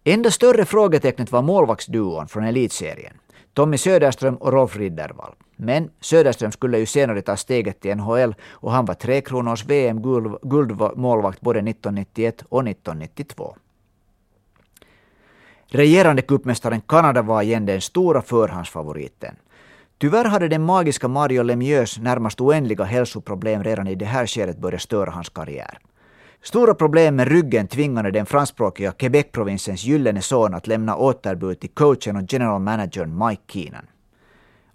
Enda 0.03 0.31
större 0.31 0.65
frågetecknet 0.65 1.31
var 1.31 1.41
målvaktsduon 1.41 2.27
från 2.27 2.43
elitserien. 2.43 3.13
Tommy 3.53 3.77
Söderström 3.77 4.35
och 4.35 4.53
Rolf 4.53 4.77
Riddervall. 4.77 5.33
Men 5.55 5.89
Söderström 6.01 6.51
skulle 6.51 6.79
ju 6.79 6.85
senare 6.85 7.21
ta 7.21 7.37
steget 7.37 7.79
till 7.79 7.95
NHL 7.95 8.35
och 8.49 8.71
han 8.71 8.85
var 8.85 8.93
Tre 8.93 9.21
Kronors 9.21 9.65
VM-guldmålvakt 9.65 11.41
både 11.41 11.59
1991 11.59 12.43
och 12.49 12.67
1992. 12.67 13.55
Regerande 15.71 16.21
cupmästaren 16.21 16.81
Kanada 16.81 17.21
var 17.21 17.41
igen 17.41 17.65
den 17.65 17.81
stora 17.81 18.21
förhandsfavoriten. 18.21 19.35
Tyvärr 19.97 20.25
hade 20.25 20.47
den 20.47 20.63
magiska 20.63 21.07
Mario 21.07 21.43
Lemieux 21.43 21.99
närmast 21.99 22.41
oändliga 22.41 22.83
hälsoproblem 22.83 23.63
redan 23.63 23.87
i 23.87 23.95
det 23.95 24.05
här 24.05 24.27
skedet 24.27 24.57
börjat 24.57 24.81
störa 24.81 25.11
hans 25.11 25.29
karriär. 25.29 25.79
Stora 26.43 26.73
problem 26.73 27.15
med 27.15 27.27
ryggen 27.27 27.67
tvingade 27.67 28.11
den 28.11 28.25
franskspråkiga 28.25 28.91
Quebec-provinsens 28.91 29.83
gyllene 29.83 30.21
son 30.21 30.53
att 30.53 30.67
lämna 30.67 30.95
återbud 30.95 31.59
till 31.59 31.69
coachen 31.69 32.15
och 32.15 32.23
general 32.33 32.61
managern 32.61 33.27
Mike 33.27 33.41
Keenan. 33.47 33.85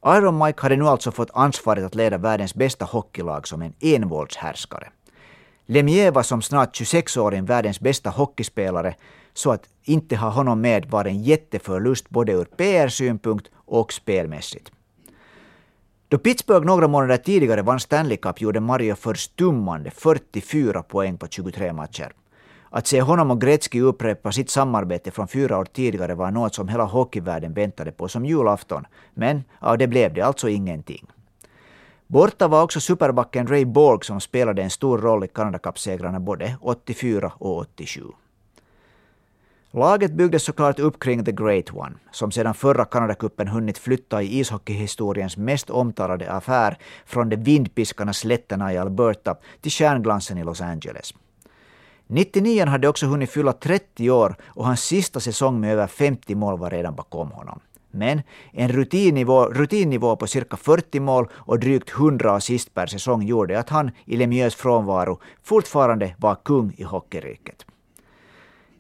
Iron 0.07 0.39
Mike 0.45 0.63
hade 0.63 0.77
nu 0.77 0.85
alltså 0.85 1.11
fått 1.11 1.31
ansvaret 1.35 1.85
att 1.85 1.95
leda 1.95 2.19
världens 2.19 2.55
bästa 2.55 2.85
hockeylag 2.85 3.49
som 3.49 3.63
en 3.63 3.75
envåldshärskare. 3.81 4.89
Lemieux 5.67 6.15
var 6.15 6.23
som 6.23 6.43
snart 6.43 6.81
26-åring 6.81 7.45
världens 7.45 7.81
bästa 7.81 8.11
hockeyspelare, 8.11 8.95
så 9.35 9.53
att 9.53 9.69
inte 9.83 10.17
ha 10.17 10.31
honom 10.31 10.61
med 10.61 10.91
var 10.91 11.05
en 11.05 11.23
jätteförlust 11.23 12.09
både 12.11 12.33
ur 12.33 12.45
PR-synpunkt 12.45 13.51
och 13.55 13.93
spelmässigt. 13.93 14.73
Då 16.09 16.19
Pittsburgh 16.19 16.67
några 16.67 16.89
månader 16.89 17.17
tidigare 17.17 17.63
vann 17.63 17.81
Stanley 17.81 18.17
Cup 18.17 18.41
gjorde 18.41 18.61
Mario 18.61 18.95
förstummande 18.95 19.91
44 19.91 20.83
poäng 20.83 21.19
på 21.19 21.27
23 21.27 21.73
matcher. 21.73 22.13
Att 22.71 22.87
se 22.87 23.01
honom 23.01 23.31
och 23.31 23.41
Gretzky 23.41 23.81
upprepa 23.81 24.33
sitt 24.33 24.51
samarbete 24.51 25.11
från 25.11 25.29
fyra 25.29 25.59
år 25.59 25.65
tidigare 25.65 26.15
var 26.15 26.31
något 26.31 26.55
som 26.55 26.69
hela 26.69 26.85
hockeyvärlden 26.85 27.53
väntade 27.53 27.93
på 27.93 28.09
som 28.09 28.27
julafton, 28.27 28.87
men 29.15 29.45
av 29.59 29.79
det 29.79 29.87
blev 29.87 30.15
det 30.15 30.21
alltså 30.21 30.49
ingenting. 30.49 31.07
Borta 32.07 32.49
var 32.49 32.63
också 32.63 32.81
superbacken 32.81 33.47
Ray 33.47 33.65
Borg 33.65 34.05
som 34.05 34.21
spelade 34.21 34.63
en 34.63 34.71
stor 34.71 34.99
roll 34.99 35.25
i 35.25 35.29
Canada 35.29 35.59
Cup-segrarna 35.59 36.21
både 36.21 36.57
84 36.61 37.33
och 37.39 37.57
87. 37.57 38.03
Laget 39.77 40.13
byggdes 40.13 40.43
såklart 40.43 40.79
upp 40.79 41.01
kring 41.01 41.25
The 41.25 41.33
Great 41.33 41.75
One, 41.75 41.95
som 42.11 42.31
sedan 42.31 42.55
förra 42.55 42.85
Kanadakuppen 42.85 43.49
hunnit 43.49 43.79
flytta 43.79 44.23
i 44.23 44.39
ishockeyhistoriens 44.39 45.37
mest 45.37 45.71
omtalade 45.71 46.31
affär 46.31 46.79
från 47.07 47.29
de 47.29 47.37
vindpiskarna 47.37 48.13
slätterna 48.13 48.73
i 48.73 48.79
Alberta 48.79 49.37
till 49.61 49.71
stjärnglansen 49.71 50.39
i 50.39 50.45
Los 50.45 50.61
Angeles. 50.61 51.15
99 52.07 52.67
hade 52.67 52.89
också 52.89 53.07
hunnit 53.07 53.31
fylla 53.31 53.53
30 53.53 54.11
år 54.11 54.37
och 54.45 54.67
hans 54.67 54.81
sista 54.81 55.21
säsong 55.21 55.61
med 55.61 55.73
över 55.73 55.87
50 55.87 56.35
mål 56.35 56.59
var 56.59 56.71
redan 56.71 56.95
bakom 56.95 57.31
honom. 57.31 57.61
Men 57.91 58.23
en 58.53 58.69
rutinnivå, 58.69 59.47
rutinnivå 59.47 60.17
på 60.17 60.27
cirka 60.27 60.57
40 60.57 61.01
mål 61.01 61.29
och 61.33 61.59
drygt 61.59 61.91
100 61.91 62.35
assist 62.37 62.75
per 62.75 62.87
säsong 62.87 63.23
gjorde 63.23 63.59
att 63.59 63.69
han 63.69 63.91
i 64.05 64.17
Lemieux 64.17 64.55
frånvaro 64.55 65.21
fortfarande 65.43 66.15
var 66.19 66.35
kung 66.35 66.75
i 66.77 66.83
hockeyriket. 66.83 67.67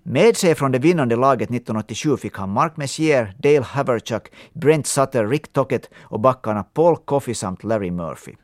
Med 0.06 0.36
sig 0.36 0.54
från 0.54 0.72
det 0.72 0.78
vinnande 0.78 1.16
laget 1.16 1.50
1987 1.50 2.16
fick 2.16 2.36
han 2.36 2.50
Mark 2.50 2.76
Messier, 2.76 3.34
Dale 3.38 3.62
Haverchuk, 3.62 4.22
Brent 4.52 4.86
Sutter, 4.86 5.26
Rick 5.26 5.52
Tockett 5.52 5.90
och 6.00 6.20
backarna 6.20 6.62
Paul 6.62 6.96
Coffey 6.96 7.34
samt 7.34 7.64
Larry 7.64 7.90
Murphy. 7.90 8.34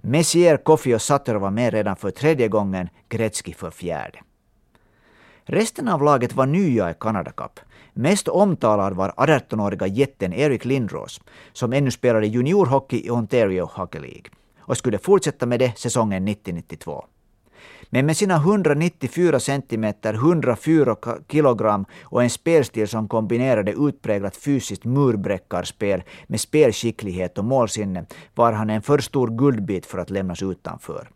Messier, 0.00 0.56
Coffey 0.56 0.94
och 0.94 1.02
Sutter 1.02 1.34
var 1.34 1.50
med 1.50 1.72
redan 1.72 1.96
för 1.96 2.10
tredje 2.10 2.48
gången, 2.48 2.88
Gretzky 3.08 3.54
för 3.54 3.70
fjärde. 3.70 4.18
Resten 5.44 5.88
av 5.88 6.02
laget 6.02 6.34
var 6.34 6.46
nya 6.46 6.90
i 6.90 6.94
Canada 7.00 7.30
Cup. 7.30 7.60
Mest 7.92 8.28
omtalad 8.28 8.92
var 8.94 9.08
18-åriga 9.10 9.86
jätten 9.86 10.32
Eric 10.32 10.64
Lindros, 10.64 11.20
som 11.52 11.72
ännu 11.72 11.90
spelade 11.90 12.26
juniorhockey 12.26 13.06
i 13.06 13.10
Ontario 13.10 13.70
Hockey 13.72 13.98
League 13.98 14.30
och 14.58 14.76
skulle 14.76 14.98
fortsätta 14.98 15.46
med 15.46 15.60
det 15.60 15.78
säsongen 15.78 16.28
1992. 16.28 17.04
Men 17.94 18.06
med 18.06 18.16
sina 18.16 18.36
194 18.36 19.40
centimeter, 19.40 20.14
104 20.14 20.96
kilogram 21.28 21.84
och 22.02 22.22
en 22.22 22.30
spelstil 22.30 22.88
som 22.88 23.08
kombinerade 23.08 23.72
utpräglat 23.72 24.36
fysiskt 24.36 24.84
murbräckarspel 24.84 26.02
med 26.26 26.40
spelskicklighet 26.40 27.38
och 27.38 27.44
målsinne 27.44 28.04
var 28.34 28.52
han 28.52 28.70
en 28.70 28.82
för 28.82 28.98
stor 28.98 29.28
guldbit 29.28 29.86
för 29.86 29.98
att 29.98 30.10
lämnas 30.10 30.42
utanför. 30.42 31.08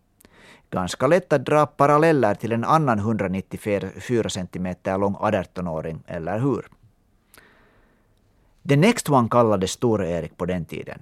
Ganska 0.71 1.06
lätt 1.06 1.33
att 1.33 1.47
dra 1.47 1.66
paralleller 1.66 2.35
till 2.35 2.52
en 2.52 2.64
annan 2.64 2.99
194 2.99 4.28
cm 4.28 4.75
lång 4.85 5.14
18-åring, 5.14 6.02
eller 6.06 6.38
hur? 6.38 6.66
The 8.68 8.76
Next 8.76 9.11
One 9.11 9.28
kallades 9.28 9.71
Stor-Erik 9.71 10.37
på 10.37 10.47
den 10.47 10.64
tiden. 10.64 11.00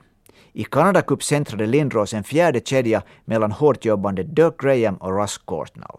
I 0.56 0.64
Canada 0.64 1.02
Cup 1.02 1.22
centrade 1.22 1.66
Lindros 1.66 2.14
en 2.14 2.24
fjärde 2.24 2.60
kedja 2.60 3.02
mellan 3.24 3.52
hårt 3.52 3.84
jobbande 3.84 4.22
Dirk 4.22 4.60
Graham 4.60 4.96
och 4.96 5.20
Russ 5.20 5.38
Courtnall. 5.38 5.98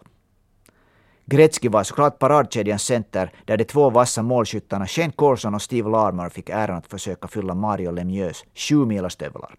Gretzky 1.25 1.69
var 1.69 1.83
såklart 1.83 2.19
paradkedjans 2.19 2.83
center 2.83 3.31
där 3.45 3.57
de 3.57 3.63
två 3.63 3.89
vassa 3.89 4.23
målskyttarna 4.23 4.87
Shane 4.87 5.11
Corson 5.11 5.55
och 5.55 5.61
Steve 5.61 5.89
Larmer 5.89 6.29
fick 6.29 6.49
äran 6.49 6.77
att 6.77 6.87
försöka 6.87 7.27
fylla 7.27 7.55
Mario 7.55 7.91
Lemieux 7.91 8.43
sju 8.55 8.85
milastövlar. 8.85 9.55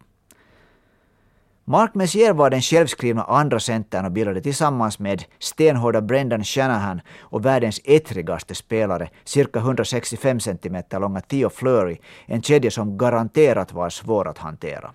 Mark 1.68 1.94
Messier 1.94 2.32
var 2.32 2.50
den 2.50 2.62
självskrivna 2.62 3.22
andra 3.22 3.60
centern 3.60 4.04
och 4.04 4.12
bildade 4.12 4.40
tillsammans 4.40 4.98
med 4.98 5.24
stenhårda 5.38 6.00
Brendan 6.00 6.44
Shanahan 6.44 7.00
och 7.20 7.44
världens 7.44 7.80
ettrigaste 7.84 8.54
spelare, 8.54 9.08
cirka 9.24 9.58
165 9.58 10.40
cm 10.40 10.76
långa 10.90 11.20
Theo 11.20 11.50
Fleury, 11.50 11.96
en 12.26 12.42
kedja 12.42 12.70
som 12.70 12.98
garanterat 12.98 13.72
var 13.72 13.90
svår 13.90 14.28
att 14.28 14.38
hantera. 14.38 14.90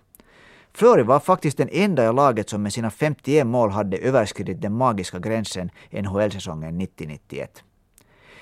Fleury 0.74 1.04
var 1.04 1.20
faktiskt 1.20 1.58
den 1.58 1.70
enda 1.72 2.10
i 2.10 2.14
laget 2.14 2.50
som 2.50 2.64
med 2.64 2.74
sina 2.74 2.92
51 2.92 3.48
mål 3.48 3.70
hade 3.70 3.98
överskridit 3.98 4.62
den 4.62 4.74
magiska 4.74 5.20
gränsen 5.20 5.70
NHL-säsongen 5.92 6.82
90-91. 6.82 7.48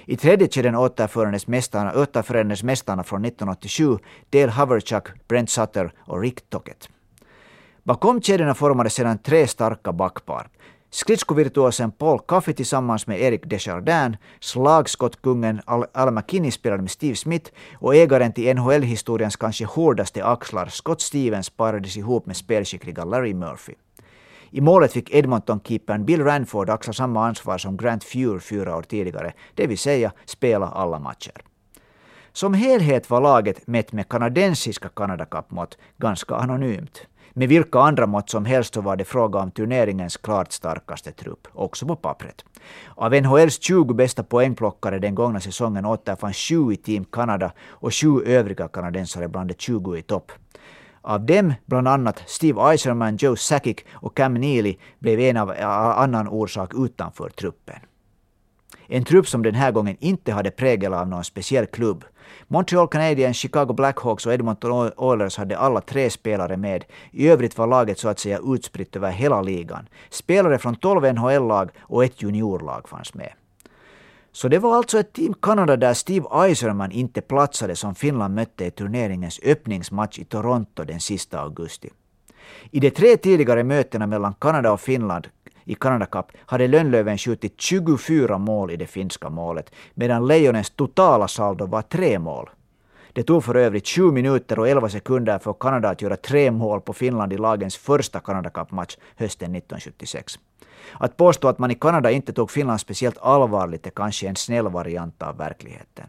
I 0.06 0.18
tredje 0.18 0.48
kedjan 0.48 0.76
återförendes 0.76 1.48
mästarna, 1.48 2.08
mästarna 2.64 3.04
från 3.04 3.26
1987, 3.26 3.98
Dale 4.30 4.52
Haverchuk, 4.52 5.28
Brent 5.28 5.50
Sutter 5.50 5.94
och 6.00 6.22
Rick 6.22 6.50
Tockett. 6.50 6.90
Bakom 7.90 8.22
kedjorna 8.22 8.54
formade 8.54 8.90
sedan 8.90 9.18
tre 9.18 9.48
starka 9.48 9.92
backpar. 9.94 10.48
Skridskovirtuosen 10.90 11.92
Paul 11.92 12.20
Caffey 12.28 12.54
tillsammans 12.54 13.08
med 13.08 13.22
Eric 13.22 13.42
Desjardins, 13.44 14.18
slagskottkungen 14.40 15.62
Al, 15.66 15.86
Al 15.94 16.12
McKinney 16.12 16.52
spelade 16.52 16.82
med 16.82 16.92
Steve 16.92 17.16
Smith 17.16 17.52
och 17.74 17.96
ägaren 17.96 18.34
till 18.34 18.56
NHL-historiens 18.56 19.36
kanske 19.36 19.66
hårdaste 19.66 20.26
axlar, 20.26 20.66
Scott 20.68 21.02
Stevens, 21.02 21.50
parades 21.50 21.98
ihop 21.98 22.26
med 22.26 22.38
spelskickliga 22.38 23.06
Larry 23.06 23.34
Murphy. 23.34 23.74
I 24.52 24.62
målet 24.62 24.94
fick 24.94 25.14
Edmonton-keepern 25.14 26.06
Bill 26.06 26.24
Ranford 26.24 26.70
axla 26.70 26.94
samma 26.94 27.28
ansvar 27.28 27.58
som 27.58 27.78
Grant 27.78 28.04
Fuhr 28.04 28.40
fyra 28.40 28.76
år 28.76 28.82
tidigare, 28.82 29.34
det 29.56 29.68
vill 29.68 29.78
säga 29.78 30.12
spela 30.26 30.68
alla 30.68 31.00
matcher. 31.00 31.42
Som 32.34 32.54
helhet 32.54 33.10
var 33.10 33.22
laget, 33.22 33.68
mätt 33.68 33.92
med 33.92 34.10
kanadensiska 34.10 34.90
Canada 34.90 35.26
Cup-mått, 35.26 35.78
ganska 35.98 36.36
anonymt. 36.36 37.08
Med 37.40 37.50
vilka 37.50 37.80
andra 37.80 38.08
mått 38.08 38.30
som 38.30 38.46
helst 38.46 38.74
så 38.74 38.82
var 38.82 38.96
det 38.96 39.06
fråga 39.06 39.40
om 39.40 39.52
turneringens 39.52 40.18
klart 40.18 40.52
starkaste 40.52 41.12
trupp, 41.12 41.48
också 41.54 41.86
på 41.86 41.96
pappret. 41.96 42.46
Av 42.96 43.14
NHLs 43.14 43.60
20 43.60 43.94
bästa 43.94 44.24
poängplockare 44.24 45.00
den 45.00 45.16
gångna 45.16 45.40
säsongen 45.40 45.86
återfanns 45.86 46.38
sju 46.38 46.74
i 46.74 46.78
Team 46.78 47.06
Canada 47.06 47.52
och 47.70 47.94
sju 47.94 48.24
övriga 48.26 48.68
kanadensare 48.68 49.28
bland 49.28 49.50
de 49.50 49.54
20 49.54 49.98
i 49.98 50.02
topp. 50.02 50.32
Av 51.02 51.26
dem, 51.26 51.54
bland 51.66 51.88
annat 51.88 52.24
Steve 52.26 52.62
Eiserman, 52.62 53.18
Joe 53.18 53.36
Sakic 53.36 53.78
och 53.92 54.18
Cam 54.18 54.34
Neely, 54.34 54.76
blev 55.00 55.20
en 55.20 55.38
av 55.38 55.54
annan 55.98 56.28
orsak 56.28 56.74
utanför 56.76 57.30
truppen. 57.30 57.80
En 58.92 59.04
trupp 59.04 59.28
som 59.28 59.44
den 59.44 59.56
här 59.56 59.72
gången 59.72 59.98
inte 60.00 60.32
hade 60.32 60.52
prägel 60.52 60.94
av 60.94 61.08
någon 61.08 61.24
speciell 61.24 61.66
klubb. 61.66 62.06
Montreal 62.48 62.88
Canadiens, 62.88 63.38
Chicago 63.38 63.74
Blackhawks 63.74 64.26
och 64.26 64.34
Edmonton 64.34 64.92
Oilers 64.98 65.38
hade 65.38 65.58
alla 65.58 65.82
tre 65.82 66.10
spelare 66.10 66.58
med. 66.58 66.86
I 67.12 67.28
övrigt 67.28 67.58
var 67.58 67.68
laget 67.68 68.00
så 68.00 68.10
att 68.10 68.20
säga 68.20 68.40
utspritt 68.44 68.96
över 68.96 69.12
hela 69.12 69.42
ligan. 69.42 69.88
Spelare 70.10 70.58
från 70.58 70.76
12 70.76 71.14
NHL-lag 71.14 71.70
och 71.80 72.04
ett 72.04 72.22
juniorlag 72.22 72.90
fanns 72.90 73.14
med. 73.14 73.34
Så 74.32 74.48
det 74.48 74.60
var 74.60 74.76
alltså 74.76 75.00
ett 75.00 75.14
Team 75.14 75.34
Canada 75.34 75.78
där 75.78 75.94
Steve 75.94 76.28
Eiserman 76.32 76.92
inte 76.92 77.22
platsade 77.22 77.76
som 77.76 77.96
Finland 77.96 78.36
mötte 78.36 78.66
i 78.66 78.72
turneringens 78.72 79.40
öppningsmatch 79.44 80.20
i 80.20 80.26
Toronto 80.26 80.84
den 80.84 81.00
sista 81.00 81.40
augusti. 81.40 81.90
I 82.72 82.80
de 82.80 82.92
tre 82.92 83.18
tidigare 83.18 83.64
mötena 83.64 84.08
mellan 84.08 84.34
Kanada 84.34 84.72
och 84.72 84.82
Finland 84.82 85.28
i 85.70 85.76
Canada 85.76 86.06
Cup 86.06 86.26
hade 86.46 86.68
Lönnlöven 86.68 87.18
skjutit 87.18 87.62
24 87.62 88.38
mål 88.38 88.72
i 88.72 88.76
det 88.76 88.88
finska 88.88 89.30
målet, 89.30 89.72
medan 89.94 90.28
Lejonens 90.28 90.70
totala 90.70 91.28
saldo 91.28 91.66
var 91.66 91.82
tre 91.82 92.20
mål. 92.20 92.50
Det 93.14 93.24
tog 93.24 93.44
för 93.44 93.56
övrigt 93.56 93.88
7 93.88 94.12
minuter 94.12 94.60
och 94.60 94.70
11 94.70 94.90
sekunder 94.90 95.40
för 95.40 95.54
Kanada 95.54 95.90
att 95.90 96.02
göra 96.02 96.16
tre 96.16 96.52
mål 96.52 96.82
på 96.82 96.94
Finland 96.94 97.34
i 97.34 97.38
lagens 97.38 97.78
första 97.78 98.20
Canada 98.20 98.50
Cup-match 98.50 98.98
hösten 99.16 99.56
1976. 99.56 100.40
Att 100.94 101.18
påstå 101.18 101.48
att 101.48 101.60
man 101.60 101.72
i 101.72 101.76
Kanada 101.76 102.12
inte 102.12 102.34
tog 102.34 102.52
Finland 102.52 102.80
speciellt 102.80 103.18
allvarligt 103.18 103.88
är 103.88 103.92
kanske 103.92 104.28
en 104.28 104.36
snäll 104.36 104.68
variant 104.68 105.24
av 105.24 105.38
verkligheten. 105.38 106.06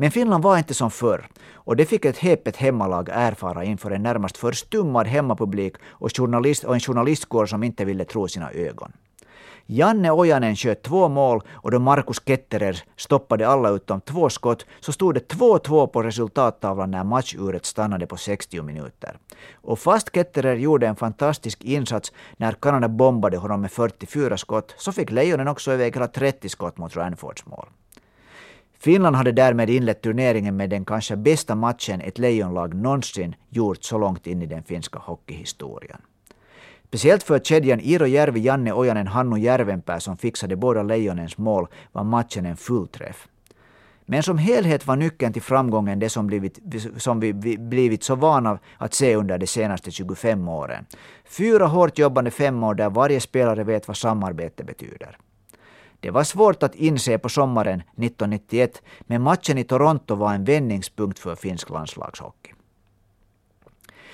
Men 0.00 0.10
Finland 0.10 0.44
var 0.44 0.58
inte 0.58 0.74
som 0.74 0.90
förr 0.90 1.28
och 1.54 1.76
det 1.76 1.86
fick 1.86 2.04
ett 2.04 2.18
häpet 2.18 2.56
hemmalag 2.56 3.08
erfara 3.12 3.64
inför 3.64 3.90
en 3.90 4.02
närmast 4.02 4.36
förstummad 4.36 5.06
hemmapublik 5.06 5.74
och, 5.88 6.16
journalist, 6.16 6.64
och 6.64 6.74
en 6.74 6.80
journalistkår 6.80 7.46
som 7.46 7.62
inte 7.62 7.84
ville 7.84 8.04
tro 8.04 8.28
sina 8.28 8.50
ögon. 8.50 8.92
Janne 9.66 10.10
Ojanen 10.10 10.56
sköt 10.56 10.82
två 10.82 11.08
mål 11.08 11.42
och 11.50 11.70
då 11.70 11.78
Markus 11.78 12.22
Ketterer 12.26 12.82
stoppade 12.96 13.48
alla 13.48 13.70
utom 13.70 14.00
två 14.00 14.30
skott 14.30 14.66
så 14.80 14.92
stod 14.92 15.14
det 15.14 15.32
2-2 15.32 15.86
på 15.86 16.02
resultattavlan 16.02 16.90
när 16.90 17.04
matchuret 17.04 17.66
stannade 17.66 18.06
på 18.06 18.16
60 18.16 18.62
minuter. 18.62 19.18
Och 19.54 19.78
fast 19.78 20.14
Ketterer 20.14 20.56
gjorde 20.56 20.86
en 20.86 20.96
fantastisk 20.96 21.64
insats 21.64 22.12
när 22.36 22.52
Kanada 22.52 22.88
bombade 22.88 23.36
honom 23.36 23.60
med 23.60 23.72
44 23.72 24.36
skott 24.36 24.74
så 24.76 24.92
fick 24.92 25.10
Lejonen 25.10 25.48
också 25.48 25.72
iväg 25.72 25.94
hela 25.94 26.08
30 26.08 26.48
skott 26.48 26.78
mot 26.78 26.96
Ranfords 26.96 27.46
mål. 27.46 27.68
Finland 28.80 29.16
hade 29.16 29.32
därmed 29.32 29.70
inlett 29.70 30.02
turneringen 30.02 30.56
med 30.56 30.70
den 30.70 30.84
kanske 30.84 31.16
bästa 31.16 31.54
matchen 31.54 32.00
ett 32.00 32.18
lejonlag 32.18 32.74
någonsin 32.74 33.34
gjort 33.48 33.84
så 33.84 33.98
långt 33.98 34.26
in 34.26 34.42
i 34.42 34.46
den 34.46 34.62
finska 34.62 34.98
hockeyhistorien. 34.98 36.00
Speciellt 36.88 37.22
för 37.22 37.38
kedjan 37.38 37.80
Iro 37.80 38.06
Järvi, 38.06 38.40
Janne 38.40 38.72
Ojanen, 38.72 39.06
Hannu 39.06 39.40
Järvenpää 39.40 40.00
som 40.00 40.16
fixade 40.16 40.56
båda 40.56 40.82
Lejonens 40.82 41.38
mål 41.38 41.66
var 41.92 42.04
matchen 42.04 42.46
en 42.46 42.56
fullträff. 42.56 43.28
Men 44.06 44.22
som 44.22 44.38
helhet 44.38 44.86
var 44.86 44.96
nyckeln 44.96 45.32
till 45.32 45.42
framgången 45.42 45.98
det 45.98 46.08
som, 46.08 46.26
blivit, 46.26 46.58
som 46.96 47.20
vi 47.20 47.32
blivit 47.58 48.02
så 48.02 48.14
vana 48.14 48.58
att 48.78 48.94
se 48.94 49.16
under 49.16 49.38
de 49.38 49.46
senaste 49.46 49.90
25 49.90 50.48
åren. 50.48 50.86
Fyra 51.24 51.66
hårt 51.66 51.98
jobbande 51.98 52.30
fem 52.30 52.64
år 52.64 52.74
där 52.74 52.90
varje 52.90 53.20
spelare 53.20 53.64
vet 53.64 53.88
vad 53.88 53.96
samarbete 53.96 54.64
betyder. 54.64 55.18
Det 56.00 56.10
var 56.10 56.24
svårt 56.24 56.62
att 56.62 56.74
inse 56.74 57.18
på 57.18 57.28
sommaren 57.28 57.80
1991, 57.80 58.82
men 59.00 59.22
matchen 59.22 59.58
i 59.58 59.64
Toronto 59.64 60.14
var 60.14 60.34
en 60.34 60.44
vändningspunkt 60.44 61.18
för 61.18 61.34
finsk 61.34 61.70
landslagshockey. 61.70 62.52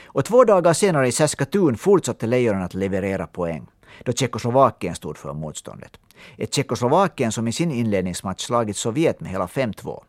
Och 0.04 0.24
två 0.24 0.44
dagar 0.44 0.72
senare 0.72 1.08
i 1.08 1.12
Saskatoon 1.12 1.76
fortsatte 1.76 2.26
Lejonen 2.26 2.62
att 2.62 2.74
leverera 2.74 3.26
poäng, 3.26 3.66
då 4.04 4.12
Tjeckoslovakien 4.12 4.94
stod 4.94 5.18
för 5.18 5.32
motståndet. 5.32 6.00
Ett 6.36 6.54
Tjeckoslovakien 6.54 7.32
som 7.32 7.48
i 7.48 7.52
sin 7.52 7.70
inledningsmatch 7.70 8.44
slagit 8.44 8.76
Sovjet 8.76 9.20
med 9.20 9.30
hela 9.30 9.46
5-2. 9.46 10.02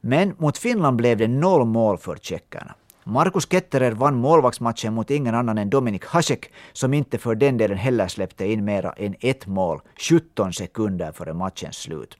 Men 0.00 0.34
mot 0.38 0.58
Finland 0.58 0.96
blev 0.96 1.18
det 1.18 1.28
noll 1.28 1.66
mål 1.66 1.98
för 1.98 2.16
tjeckerna. 2.16 2.74
Markus 3.08 3.46
Ketterer 3.46 3.92
vann 3.92 4.16
målvaktsmatchen 4.16 4.94
mot 4.94 5.10
ingen 5.10 5.34
annan 5.34 5.58
än 5.58 5.70
Dominik 5.70 6.04
Hasek, 6.04 6.52
som 6.72 6.94
inte 6.94 7.18
för 7.18 7.34
den 7.34 7.56
delen 7.56 7.78
heller 7.78 8.08
släppte 8.08 8.46
in 8.46 8.64
mera 8.64 8.92
än 8.92 9.14
ett 9.20 9.46
mål 9.46 9.80
17 10.10 10.52
sekunder 10.52 11.12
före 11.12 11.34
matchens 11.34 11.76
slut. 11.76 12.18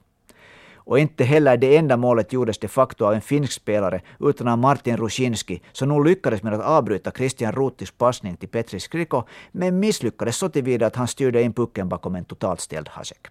Och 0.75 0.99
inte 0.99 1.23
heller 1.23 1.57
det 1.57 1.77
enda 1.77 1.97
målet 1.97 2.33
gjordes 2.33 2.57
de 2.57 2.67
facto 2.67 3.05
av 3.05 3.13
en 3.13 3.21
finsk 3.21 3.53
spelare, 3.53 4.01
utan 4.19 4.47
av 4.47 4.57
Martin 4.57 4.97
Rusinski, 4.97 5.61
som 5.71 5.89
nog 5.89 6.05
lyckades 6.05 6.43
med 6.43 6.53
att 6.53 6.65
avbryta 6.65 7.11
Christian 7.11 7.51
Rutis 7.51 7.91
passning 7.91 8.37
till 8.37 8.49
Petri 8.49 8.79
Skriko, 8.79 9.23
men 9.51 9.79
misslyckades 9.79 10.37
så 10.37 10.49
tillvida 10.49 10.87
att 10.87 10.95
han 10.95 11.07
styrde 11.07 11.41
in 11.41 11.53
pucken 11.53 11.89
bakom 11.89 12.15
en 12.15 12.25
totalt 12.25 12.59
ställd 12.59 12.89
Hasek. 12.89 13.27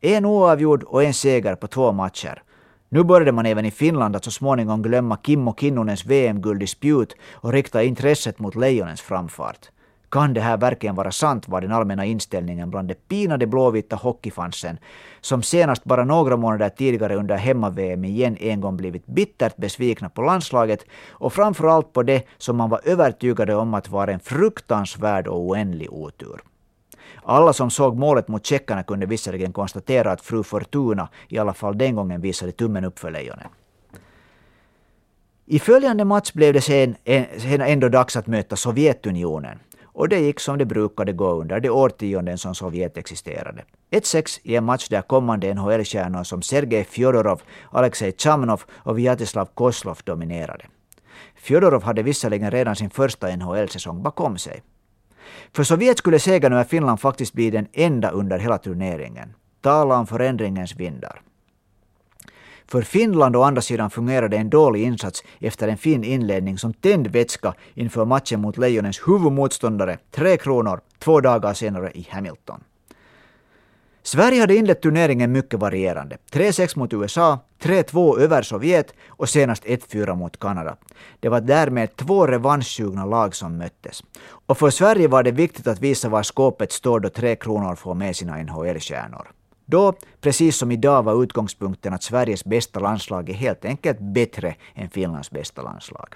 En 0.00 0.24
oavgjord 0.24 0.82
och 0.82 1.04
en 1.04 1.14
seger 1.14 1.54
på 1.54 1.66
två 1.66 1.92
matcher. 1.92 2.42
Nu 2.88 3.04
började 3.04 3.32
man 3.32 3.46
även 3.46 3.64
i 3.64 3.70
Finland 3.70 4.16
att 4.16 4.24
så 4.24 4.30
småningom 4.30 4.82
glömma 4.82 5.18
Kimmo 5.26 5.54
Kinnunens 5.54 6.04
VM-guld 6.04 6.62
i 6.62 6.66
spjut 6.66 7.16
och 7.32 7.52
rikta 7.52 7.82
intresset 7.82 8.38
mot 8.38 8.54
Lejonens 8.54 9.00
framfart. 9.00 9.70
Kan 10.10 10.34
det 10.34 10.40
här 10.40 10.56
verkligen 10.56 10.94
vara 10.94 11.12
sant 11.12 11.48
var 11.48 11.60
den 11.60 11.72
allmänna 11.72 12.04
inställningen 12.04 12.70
bland 12.70 12.88
de 12.88 12.94
pinade 12.94 13.46
blåvita 13.46 13.96
hockeyfansen 13.96 14.78
som 15.20 15.42
senast 15.42 15.84
bara 15.84 16.04
några 16.04 16.36
månader 16.36 16.68
tidigare 16.68 17.16
under 17.16 17.36
hemma-VM 17.36 18.04
igen 18.04 18.36
en 18.40 18.60
gång 18.60 18.76
blivit 18.76 19.06
bittert 19.06 19.56
besvikna 19.56 20.08
på 20.08 20.22
landslaget 20.22 20.84
och 21.08 21.32
framförallt 21.32 21.92
på 21.92 22.02
det 22.02 22.26
som 22.38 22.56
man 22.56 22.70
var 22.70 22.80
övertygade 22.84 23.54
om 23.54 23.74
att 23.74 23.88
var 23.88 24.08
en 24.08 24.20
fruktansvärd 24.20 25.26
och 25.26 25.40
oändlig 25.40 25.92
otur. 25.92 26.40
Alla 27.28 27.52
som 27.52 27.70
såg 27.70 27.98
målet 27.98 28.28
mot 28.28 28.46
tjeckarna 28.46 28.82
kunde 28.82 29.06
visserligen 29.06 29.52
konstatera 29.52 30.12
att 30.12 30.20
fru 30.20 30.42
Fortuna 30.42 31.08
i 31.28 31.38
alla 31.38 31.54
fall 31.54 31.78
den 31.78 31.94
gången 31.94 32.20
visade 32.20 32.52
tummen 32.52 32.84
upp 32.84 32.98
för 32.98 33.10
lejonen. 33.10 33.48
I 35.46 35.58
följande 35.58 36.04
match 36.04 36.32
blev 36.32 36.52
det 36.52 36.60
sen, 36.60 36.96
sen 37.38 37.60
ändå 37.60 37.88
dags 37.88 38.16
att 38.16 38.26
möta 38.26 38.56
Sovjetunionen. 38.56 39.58
Och 39.84 40.08
det 40.08 40.18
gick 40.18 40.40
som 40.40 40.58
det 40.58 40.64
brukade 40.64 41.12
gå 41.12 41.30
under 41.30 41.60
de 41.60 41.70
årtionden 41.70 42.38
som 42.38 42.54
Sovjet 42.54 42.98
existerade. 42.98 43.64
1-6 43.90 44.40
i 44.42 44.56
en 44.56 44.64
match 44.64 44.88
där 44.88 45.02
kommande 45.02 45.54
NHL-stjärnor 45.54 46.24
som 46.24 46.42
Sergej 46.42 46.84
Fjodorov, 46.84 47.42
Alexej 47.70 48.14
Chamnov 48.18 48.62
och 48.72 48.98
Vyacheslav 48.98 49.48
Koslov 49.54 49.98
dominerade. 50.04 50.64
Fjodorov 51.34 51.82
hade 51.82 52.02
visserligen 52.02 52.50
redan 52.50 52.76
sin 52.76 52.90
första 52.90 53.36
NHL-säsong 53.36 54.02
bakom 54.02 54.38
sig. 54.38 54.62
För 55.52 55.64
Sovjet 55.64 55.98
skulle 55.98 56.18
segern 56.18 56.52
över 56.52 56.64
Finland 56.64 57.00
faktiskt 57.00 57.32
bli 57.32 57.50
den 57.50 57.66
enda 57.72 58.10
under 58.10 58.38
hela 58.38 58.58
turneringen. 58.58 59.34
Tala 59.60 59.98
om 59.98 60.06
förändringens 60.06 60.76
vindar. 60.76 61.20
För 62.68 62.82
Finland 62.82 63.36
å 63.36 63.42
andra 63.42 63.62
sidan 63.62 63.90
fungerade 63.90 64.36
en 64.36 64.50
dålig 64.50 64.82
insats 64.82 65.24
efter 65.40 65.68
en 65.68 65.76
fin 65.76 66.04
inledning 66.04 66.58
som 66.58 66.74
tänd 66.74 67.06
vätska 67.06 67.54
inför 67.74 68.04
matchen 68.04 68.40
mot 68.40 68.56
Lejonens 68.56 69.00
huvudmotståndare 69.06 69.98
Tre 70.10 70.36
Kronor 70.36 70.80
två 70.98 71.20
dagar 71.20 71.54
senare 71.54 71.90
i 71.94 72.08
Hamilton. 72.10 72.60
Sverige 74.06 74.40
hade 74.40 74.56
inlett 74.56 74.82
turneringen 74.82 75.32
mycket 75.32 75.60
varierande. 75.60 76.16
3-6 76.32 76.78
mot 76.78 76.92
USA, 76.92 77.38
3-2 77.62 78.18
över 78.18 78.42
Sovjet 78.42 78.94
och 79.08 79.28
senast 79.28 79.64
1-4 79.64 80.14
mot 80.14 80.38
Kanada. 80.38 80.76
Det 81.20 81.28
var 81.28 81.40
därmed 81.40 81.96
två 81.96 82.26
revanschsugna 82.26 83.04
lag 83.04 83.34
som 83.34 83.58
möttes. 83.58 84.02
Och 84.46 84.58
för 84.58 84.70
Sverige 84.70 85.08
var 85.08 85.22
det 85.22 85.30
viktigt 85.30 85.66
att 85.66 85.80
visa 85.80 86.08
var 86.08 86.22
skåpet 86.22 86.72
står 86.72 87.00
då 87.00 87.08
Tre 87.08 87.36
Kronor 87.36 87.74
får 87.74 87.94
med 87.94 88.16
sina 88.16 88.36
NHL-stjärnor. 88.36 89.26
Då, 89.64 89.92
precis 90.20 90.56
som 90.56 90.70
idag, 90.70 91.02
var 91.02 91.22
utgångspunkten 91.22 91.92
att 91.94 92.02
Sveriges 92.02 92.44
bästa 92.44 92.80
landslag 92.80 93.30
är 93.30 93.34
helt 93.34 93.64
enkelt 93.64 93.98
bättre 94.00 94.54
än 94.74 94.90
Finlands 94.90 95.30
bästa 95.30 95.62
landslag. 95.62 96.14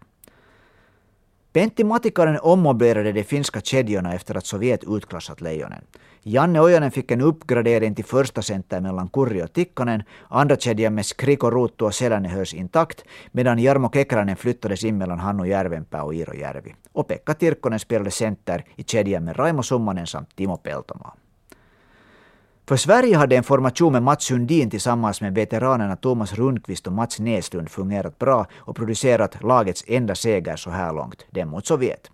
Pentti 1.53 1.85
Matikainen 1.85 2.41
ommöblerade 2.43 3.13
de 3.13 3.25
finska 3.25 3.61
kedjorna 3.61 4.15
efter 4.15 4.37
att 4.37 4.47
Sovjet 4.47 4.85
utklassat 4.85 5.41
Lejonen. 5.41 5.85
Janne 6.23 6.61
Ojanen 6.61 6.91
fick 6.91 7.11
en 7.11 7.21
uppgradering 7.21 7.95
till 7.95 8.05
första 8.05 8.43
center 8.43 8.81
mellan 8.81 9.09
Kurri 9.09 9.43
och 9.43 9.53
Tikkanen, 9.53 10.03
andra 10.29 10.57
kedjan 10.57 10.95
med 10.95 11.07
Skriko, 11.07 11.51
Ruuttu 11.51 11.85
och 11.85 11.95
Selänne 11.95 12.29
hölls 12.29 12.55
intakt, 12.55 13.05
medan 13.33 13.59
Jarmo 13.59 13.91
Kekranen 13.91 14.37
flyttades 14.37 14.85
in 14.85 14.99
mellan 14.99 15.19
Hannu 15.19 15.47
Järvenpää 15.49 16.03
och 16.03 16.15
Iiro 16.15 16.35
Järvi. 16.35 16.75
Och 16.93 17.09
Pekka 17.09 17.35
Tirkkonen 17.35 17.79
spelade 17.79 18.11
center 18.11 18.65
i 18.77 18.83
kedjan 18.83 19.25
med 19.25 19.39
Raimo 19.39 19.63
Summanen 19.63 20.07
samt 20.07 20.37
Timo 20.37 20.57
Peltomaa. 20.57 21.15
För 22.71 22.77
Sverige 22.77 23.17
hade 23.17 23.37
en 23.37 23.43
formation 23.43 23.93
med 23.93 24.03
Mats 24.03 24.25
Sundin 24.25 24.71
tillsammans 24.71 25.21
med 25.21 25.35
veteranerna 25.35 25.97
Thomas 25.97 26.33
Rundqvist 26.35 26.87
och 26.87 26.93
Mats 26.93 27.19
Näslund 27.19 27.71
fungerat 27.71 28.19
bra 28.19 28.47
och 28.57 28.77
producerat 28.77 29.43
lagets 29.43 29.85
enda 29.87 30.15
seger 30.15 30.57
så 30.57 30.71
här 30.71 30.93
långt, 30.93 31.27
den 31.31 31.49
mot 31.49 31.67
Sovjet. 31.67 32.11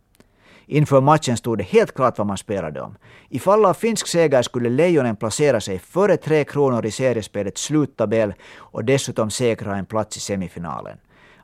Inför 0.66 1.00
matchen 1.00 1.36
stod 1.36 1.58
det 1.58 1.64
helt 1.64 1.94
klart 1.94 2.18
vad 2.18 2.26
man 2.26 2.36
spelade 2.36 2.80
om. 2.80 2.96
I 3.28 3.38
fall 3.38 3.64
av 3.64 3.74
finsk 3.74 4.06
seger 4.06 4.42
skulle 4.42 4.68
Lejonen 4.68 5.16
placera 5.16 5.60
sig 5.60 5.78
före 5.78 6.16
Tre 6.16 6.44
Kronor 6.44 6.86
i 6.86 6.90
seriespelets 6.90 7.62
sluttabell 7.62 8.34
och 8.56 8.84
dessutom 8.84 9.30
säkra 9.30 9.76
en 9.76 9.86
plats 9.86 10.16
i 10.16 10.20
semifinalen. 10.20 10.98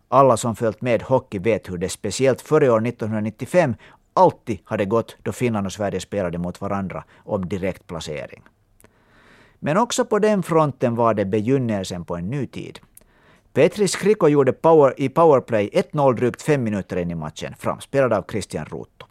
Alla 0.08 0.36
som 0.36 0.56
följt 0.56 0.80
med 0.80 1.02
hockey 1.02 1.38
vet 1.38 1.70
hur 1.70 1.78
det 1.78 1.88
speciellt 1.88 2.40
före 2.40 2.70
år 2.70 2.86
1995 2.86 3.74
alltid 4.14 4.58
hade 4.64 4.84
gått 4.84 5.16
då 5.22 5.32
Finland 5.32 5.66
och 5.66 5.72
Sverige 5.72 6.00
spelade 6.00 6.38
mot 6.38 6.60
varandra 6.60 7.04
om 7.24 7.48
direkt 7.48 7.86
placering. 7.86 8.42
Men 9.64 9.76
också 9.76 10.04
på 10.04 10.18
den 10.18 10.42
fronten 10.42 10.94
var 10.94 11.14
det 11.14 11.24
begynnelsen 11.24 12.04
på 12.04 12.16
en 12.16 12.30
ny 12.30 12.46
tid. 12.46 12.78
Petri 13.52 13.88
Skriko 13.88 14.28
gjorde 14.28 14.52
power, 14.52 14.94
i 14.96 15.08
powerplay 15.08 15.68
1-0 15.72 16.14
drygt 16.14 16.42
fem 16.42 16.64
minuter 16.64 16.96
in 16.96 17.10
i 17.10 17.14
matchen, 17.14 17.54
framspelad 17.58 18.12
av 18.12 18.24
Christian 18.30 18.64
Ruto. 18.64 19.06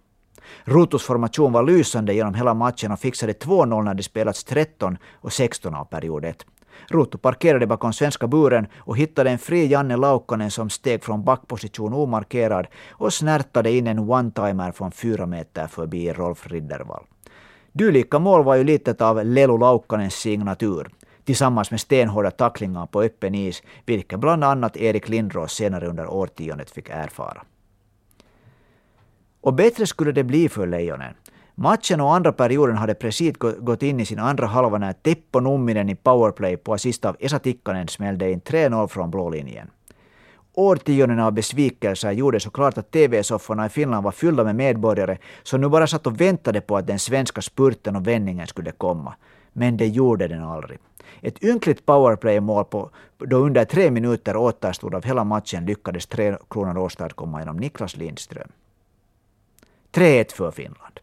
Rutos 0.64 1.04
formation 1.04 1.52
var 1.52 1.64
lysande 1.64 2.14
genom 2.14 2.34
hela 2.34 2.54
matchen 2.54 2.92
och 2.92 3.00
fixade 3.00 3.34
2-0 3.34 3.84
när 3.84 3.94
det 3.94 4.04
spelats 4.04 4.44
13 4.44 4.98
och 5.14 5.34
16 5.34 5.76
av 5.76 5.86
period 5.86 6.26
1. 6.26 6.46
Ruutu 6.88 7.18
parkerade 7.18 7.68
bakom 7.68 7.94
svenska 7.94 8.28
buren 8.28 8.68
och 8.78 8.98
hittade 8.98 9.30
en 9.30 9.40
fri 9.40 9.68
Janne 9.68 9.98
Laukkanen 9.98 10.52
som 10.52 10.70
steg 10.70 11.04
från 11.04 11.24
backposition 11.24 11.94
omarkerad 11.94 12.68
och 12.90 13.14
snärtade 13.14 13.72
in 13.72 13.88
en 13.88 14.00
one-timer 14.00 14.72
från 14.72 14.92
fyra 14.92 15.26
meter 15.26 15.68
förbi 15.68 16.14
Rolf 16.14 16.48
Riddervall. 16.48 17.04
Dylika 17.74 18.20
mål 18.20 18.44
var 18.44 18.56
ju 18.56 18.64
lite 18.64 19.06
av 19.06 19.26
Lelu 19.26 19.58
Laukkanens 19.58 20.16
signatur 20.16 20.90
tillsammans 21.24 21.72
med 21.72 21.80
stenhårda 21.80 22.32
tacklingar 22.32 22.86
på 22.86 23.02
öppen 23.02 23.36
is, 23.36 23.64
vilket 23.86 24.20
bland 24.20 24.44
annat 24.44 24.78
Erik 24.78 25.10
Lindros 25.10 25.54
senare 25.54 25.88
under 25.88 26.08
årtiondet 26.08 26.72
fick 26.72 26.90
erfara. 26.90 27.44
Och 29.42 29.54
bättre 29.54 29.88
skulle 29.88 30.12
det 30.12 30.24
bli 30.24 30.50
för 30.50 30.68
Lejonen. 30.68 31.14
Matchen 31.56 32.02
och 32.02 32.16
andra 32.16 32.32
perioden 32.32 32.78
hade 32.78 32.94
precis 32.94 33.36
gått 33.38 33.84
in 33.84 34.00
i 34.00 34.06
sin 34.06 34.20
andra 34.20 34.48
halva 34.48 34.78
när 34.78 34.94
Teppo 34.94 35.40
Numminen 35.40 35.90
i 35.90 35.96
powerplay 35.96 36.58
på 36.58 36.74
assist 36.74 37.06
av 37.06 37.16
Esa 37.20 37.40
Tikkanen 37.40 37.88
smällde 37.88 38.32
in 38.32 38.42
3-0 38.42 38.88
från 38.88 39.12
blå 39.12 39.30
linjen. 39.30 39.68
Årtionden 40.54 41.20
av 41.20 41.32
besvikelser 41.32 42.12
gjorde 42.12 42.40
såklart 42.40 42.78
att 42.78 42.92
TV-sofforna 42.92 43.66
i 43.66 43.70
Finland 43.70 44.04
var 44.04 44.12
fyllda 44.12 44.44
med 44.44 44.56
medborgare 44.56 45.18
som 45.44 45.62
nu 45.62 45.70
bara 45.70 45.88
satt 45.88 46.08
och 46.08 46.22
väntade 46.22 46.62
på 46.62 46.78
att 46.78 46.88
den 46.88 47.00
svenska 47.00 47.42
spurten 47.42 47.96
och 47.96 48.08
vändningen 48.08 48.48
skulle 48.48 48.72
komma. 48.72 49.14
Men 49.54 49.78
det 49.78 49.88
gjorde 49.88 50.28
den 50.28 50.44
aldrig. 50.44 50.80
Ett 51.22 51.44
ynkligt 51.44 51.86
powerplay-mål 51.86 52.66
på, 52.66 52.90
då 53.18 53.38
under 53.38 53.66
tre 53.66 53.92
minuter 53.92 54.36
återstod 54.36 54.96
av 54.96 55.04
hela 55.04 55.24
matchen 55.24 55.66
lyckades 55.66 56.08
Tre 56.08 56.38
Kronor 56.50 56.78
åstadkomma 56.78 57.40
genom 57.40 57.58
Niklas 57.58 57.98
Lindström. 57.98 58.52
3-1 59.92 60.34
för 60.34 60.52
Finland. 60.52 61.00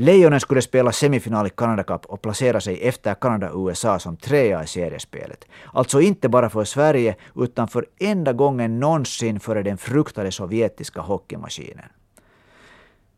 Lejonen 0.00 0.40
skulle 0.40 0.62
spela 0.62 0.92
semifinal 0.92 1.46
i 1.46 1.50
Canada 1.50 1.82
Cup 1.82 2.06
och 2.06 2.22
placera 2.22 2.60
sig 2.60 2.88
efter 2.88 3.14
Kanada-USA 3.14 3.98
som 3.98 4.16
trea 4.16 4.64
i 4.64 4.66
seriespelet. 4.66 5.44
Alltså 5.72 6.00
inte 6.00 6.28
bara 6.28 6.50
för 6.50 6.64
Sverige, 6.64 7.16
utan 7.36 7.68
för 7.68 7.86
enda 8.00 8.32
gången 8.32 8.80
någonsin 8.80 9.40
före 9.40 9.62
den 9.62 9.78
fruktade 9.78 10.32
sovjetiska 10.32 11.00
hockeymaskinen. 11.00 11.84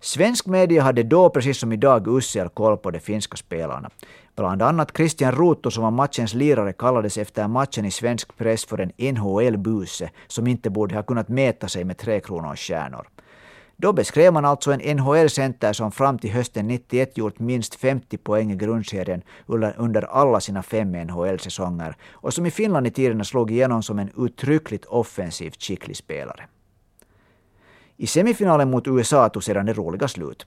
Svensk 0.00 0.46
media 0.46 0.82
hade 0.82 1.02
då, 1.02 1.30
precis 1.30 1.58
som 1.58 1.72
idag, 1.72 2.08
usel 2.08 2.48
koll 2.48 2.76
på 2.76 2.90
de 2.90 3.00
finska 3.00 3.36
spelarna. 3.36 3.90
Bland 4.36 4.62
annat 4.62 4.96
Christian 4.96 5.32
Ruto, 5.32 5.70
som 5.70 5.84
var 5.84 5.90
matchens 5.90 6.34
lirare, 6.34 6.72
kallades 6.72 7.18
efter 7.18 7.48
matchen 7.48 7.84
i 7.84 7.90
svensk 7.90 8.36
press 8.36 8.64
för 8.64 8.80
en 8.80 8.92
NHL-buse 9.14 10.10
som 10.26 10.46
inte 10.46 10.70
borde 10.70 10.94
ha 10.94 11.02
kunnat 11.02 11.28
mäta 11.28 11.68
sig 11.68 11.84
med 11.84 11.98
Tre 11.98 12.20
Kronors 12.20 12.60
stjärnor. 12.60 13.08
Då 13.82 13.92
beskrev 13.92 14.32
man 14.32 14.44
alltså 14.44 14.72
en 14.72 14.96
NHL-center 14.96 15.72
som 15.72 15.92
fram 15.92 16.18
till 16.18 16.30
hösten 16.30 16.66
91 16.66 17.18
gjort 17.18 17.38
minst 17.38 17.74
50 17.74 18.16
poäng 18.16 18.52
i 18.52 18.56
grundserien 18.56 19.22
under 19.76 20.02
alla 20.02 20.40
sina 20.40 20.62
fem 20.62 20.92
NHL-säsonger 20.92 21.96
och 22.12 22.34
som 22.34 22.46
i 22.46 22.50
Finland 22.50 22.86
i 22.86 22.90
tiderna 22.90 23.24
slog 23.24 23.50
igenom 23.50 23.82
som 23.82 23.98
en 23.98 24.10
uttryckligt 24.16 24.84
offensivt 24.84 25.62
skicklig 25.62 25.96
spelare. 25.96 26.46
I 27.96 28.06
semifinalen 28.06 28.70
mot 28.70 28.88
USA 28.88 29.28
tog 29.28 29.44
sedan 29.44 29.66
det 29.66 29.72
roliga 29.72 30.08
slut. 30.08 30.46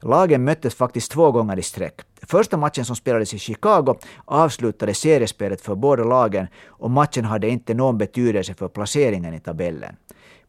Lagen 0.00 0.44
möttes 0.44 0.74
faktiskt 0.74 1.12
två 1.12 1.32
gånger 1.32 1.58
i 1.58 1.62
sträck. 1.62 2.00
Första 2.22 2.56
matchen 2.56 2.84
som 2.84 2.96
spelades 2.96 3.34
i 3.34 3.38
Chicago 3.38 3.98
avslutade 4.24 4.94
seriespelet 4.94 5.60
för 5.60 5.74
båda 5.74 6.04
lagen 6.04 6.46
och 6.66 6.90
matchen 6.90 7.24
hade 7.24 7.48
inte 7.48 7.74
någon 7.74 7.98
betydelse 7.98 8.54
för 8.54 8.68
placeringen 8.68 9.34
i 9.34 9.40
tabellen. 9.40 9.96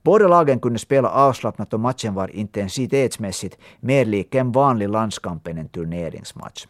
Båda 0.03 0.27
lagen 0.27 0.59
kunde 0.59 0.79
spela 0.79 1.09
avslappnat 1.09 1.73
och 1.73 1.79
matchen 1.79 2.13
var 2.13 2.35
intensitetsmässigt 2.35 3.57
mer 3.79 4.05
lik 4.05 4.35
en 4.35 4.51
vanlig 4.51 4.89
landskamp 4.89 5.47
än 5.47 5.57
en 5.57 5.69
turneringsmatch. 5.69 6.65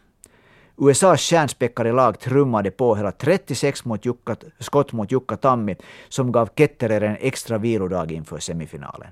USAs 0.77 1.21
stjärnspäckade 1.21 1.91
lag 1.91 2.19
trummade 2.19 2.71
på 2.71 2.95
hela 2.95 3.11
36 3.11 3.85
mot 3.85 4.05
Jukka, 4.05 4.35
skott 4.59 4.91
mot 4.91 5.11
Jukka 5.11 5.37
Tammi 5.37 5.75
som 6.09 6.31
gav 6.31 6.49
Ketterer 6.55 7.01
en 7.01 7.17
extra 7.19 7.57
vilodag 7.57 8.11
inför 8.11 8.39
semifinalen. 8.39 9.09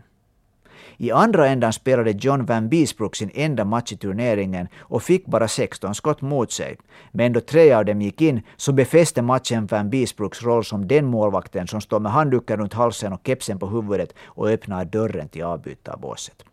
I 1.02 1.12
andra 1.12 1.48
ändan 1.48 1.74
spelade 1.74 2.12
John 2.12 2.46
Van 2.46 2.70
Beesbrook 2.70 3.16
sin 3.16 3.32
enda 3.34 3.66
match 3.66 3.92
i 3.92 3.98
turneringen 3.98 4.68
och 4.80 5.04
fick 5.04 5.26
bara 5.26 5.48
16 5.48 5.96
skott 5.96 6.22
mot 6.22 6.52
sig. 6.52 6.78
Men 7.12 7.34
då 7.34 7.40
tre 7.40 7.74
av 7.74 7.86
dem 7.86 8.02
gick 8.02 8.22
in 8.22 8.42
så 8.58 8.72
befäste 8.72 9.22
matchen 9.22 9.66
Van 9.66 9.90
Beesbrooks 9.90 10.44
roll 10.44 10.66
som 10.66 10.88
den 10.88 11.06
målvakten 11.06 11.68
som 11.68 11.82
står 11.82 12.00
med 12.00 12.12
handduken 12.12 12.58
runt 12.58 12.74
halsen 12.74 13.14
och 13.14 13.22
kepsen 13.26 13.60
på 13.60 13.68
huvudet 13.68 14.14
och 14.24 14.50
öppnar 14.50 14.86
dörren 14.86 15.30
till 15.30 15.44
avbytarbåset. 15.44 16.44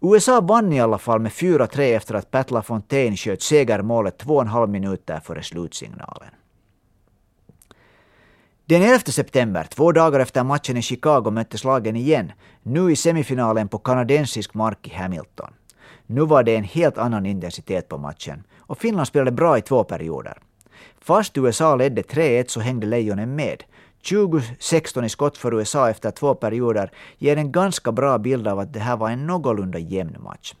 USA 0.00 0.40
vann 0.40 0.72
i 0.72 0.80
alla 0.80 0.98
fall 0.98 1.20
med 1.20 1.32
4-3 1.32 1.80
efter 1.80 2.14
att 2.14 2.30
Pat 2.30 2.50
LaFontaine 2.50 3.16
sköt 3.16 3.42
segermålet 3.42 4.18
två 4.18 4.34
och 4.34 4.42
en 4.42 4.48
halv 4.48 4.68
minuter 4.70 5.20
före 5.20 5.42
slutsignalen. 5.42 6.37
Den 8.68 8.82
11 8.82 8.98
september, 9.12 9.64
två 9.64 9.92
dagar 9.92 10.20
efter 10.20 10.44
matchen 10.44 10.76
i 10.76 10.82
Chicago, 10.82 11.30
möttes 11.30 11.64
lagen 11.64 11.96
igen, 11.96 12.32
nu 12.62 12.92
i 12.92 12.96
semifinalen 12.96 13.68
på 13.68 13.78
kanadensisk 13.78 14.54
mark 14.54 14.86
i 14.86 14.90
Hamilton. 14.90 15.50
Nu 16.06 16.20
var 16.20 16.42
det 16.42 16.56
en 16.56 16.64
helt 16.64 16.98
annan 16.98 17.26
intensitet 17.26 17.88
på 17.88 17.98
matchen 17.98 18.44
och 18.58 18.78
Finland 18.78 19.08
spelade 19.08 19.30
bra 19.30 19.58
i 19.58 19.62
två 19.62 19.84
perioder. 19.84 20.38
Fast 21.00 21.38
USA 21.38 21.76
ledde 21.76 22.02
3-1 22.02 22.44
så 22.48 22.60
hängde 22.60 22.86
Lejonen 22.86 23.36
med. 23.36 23.64
2016 24.10 25.04
i 25.04 25.08
skott 25.08 25.38
för 25.38 25.54
USA 25.54 25.90
efter 25.90 26.10
två 26.10 26.34
perioder 26.34 26.90
ger 27.18 27.36
en 27.36 27.52
ganska 27.52 27.92
bra 27.92 28.18
bild 28.18 28.48
av 28.48 28.58
att 28.58 28.72
det 28.72 28.80
här 28.80 28.96
var 28.96 29.10
en 29.10 29.26
någorlunda 29.26 29.78
jämn 29.78 30.16
match. 30.20 30.54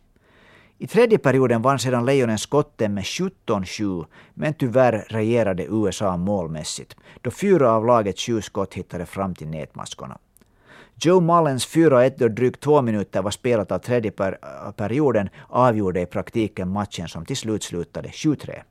I 0.80 0.86
tredje 0.86 1.18
perioden 1.18 1.62
vann 1.62 1.78
sedan 1.78 2.04
Lejonen 2.04 2.38
skotten 2.38 2.94
med 2.94 3.04
17-7, 3.04 4.04
men 4.34 4.54
tyvärr 4.54 5.06
regerade 5.08 5.64
USA 5.64 6.16
målmässigt, 6.16 6.96
då 7.22 7.30
fyra 7.30 7.72
av 7.72 7.86
lagets 7.86 8.22
sju 8.22 8.40
skott 8.42 8.74
hittade 8.74 9.06
fram 9.06 9.34
till 9.34 9.48
nätmaskorna. 9.48 10.18
Joe 10.94 11.20
Mullens 11.20 11.68
4-1 11.68 12.14
då 12.18 12.28
drygt 12.28 12.60
två 12.60 12.82
minuter 12.82 13.22
var 13.22 13.30
spelat 13.30 13.72
av 13.72 13.78
tredje 13.78 14.10
per 14.10 14.38
perioden 14.72 15.28
avgjorde 15.48 16.00
i 16.00 16.06
praktiken 16.06 16.68
matchen 16.68 17.08
som 17.08 17.24
till 17.24 17.36
slut 17.36 17.62
slutade 17.62 18.08
7-3. 18.08 18.62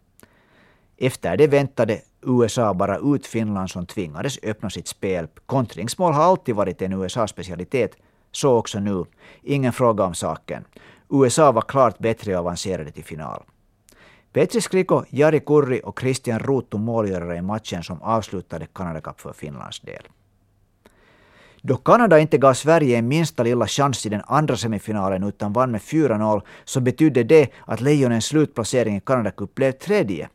Efter 0.98 1.38
det 1.38 1.48
väntade 1.48 2.02
USA 2.22 2.74
bara 2.74 2.98
ut 2.98 3.28
Finland 3.28 3.70
som 3.70 3.86
tvingades 3.86 4.40
öppna 4.44 4.70
sitt 4.70 4.88
spel. 4.88 5.28
Kontringsmål 5.46 6.14
har 6.14 6.24
alltid 6.24 6.56
varit 6.56 6.82
en 6.82 6.94
USA-specialitet, 6.94 7.98
så 8.32 8.58
också 8.58 8.80
nu. 8.80 9.06
Ingen 9.44 9.74
fråga 9.74 10.04
om 10.04 10.14
saken. 10.14 10.64
USA 11.10 11.52
var 11.52 11.62
klart 11.62 12.00
bättre 12.00 12.34
och 12.34 12.40
avancerade 12.40 12.92
till 12.92 13.04
final. 13.04 13.44
Petri 14.34 14.62
Skriko, 14.62 15.04
Jari 15.10 15.40
Kurri 15.40 15.82
och 15.84 16.00
Christian 16.00 16.40
Ruuttu 16.40 16.78
målgörare 16.78 17.38
i 17.38 17.42
matchen 17.42 17.84
som 17.84 18.02
avslutade 18.02 18.66
Canada 18.74 19.02
Cup 19.02 19.22
för 19.22 19.34
Finlands 19.34 19.80
del. 19.80 20.04
Då 21.62 21.78
Kanada 21.78 22.20
inte 22.20 22.38
gav 22.38 22.54
Sverige 22.54 22.98
en 22.98 23.08
minsta 23.08 23.44
lilla 23.44 23.68
chans 23.68 24.06
i 24.06 24.10
den 24.10 24.22
andra 24.28 24.58
semifinalen 24.58 25.24
utan 25.24 25.54
vann 25.54 25.72
med 25.72 25.82
4-0 25.82 26.42
så 26.66 26.80
betydde 26.80 27.24
det 27.24 27.50
att 27.66 27.82
Lejonens 27.82 28.26
slutplacering 28.26 28.96
i 28.96 29.02
Canada 29.02 29.32
Cup 29.32 29.56
blev 29.56 29.72
tredje 29.72 30.30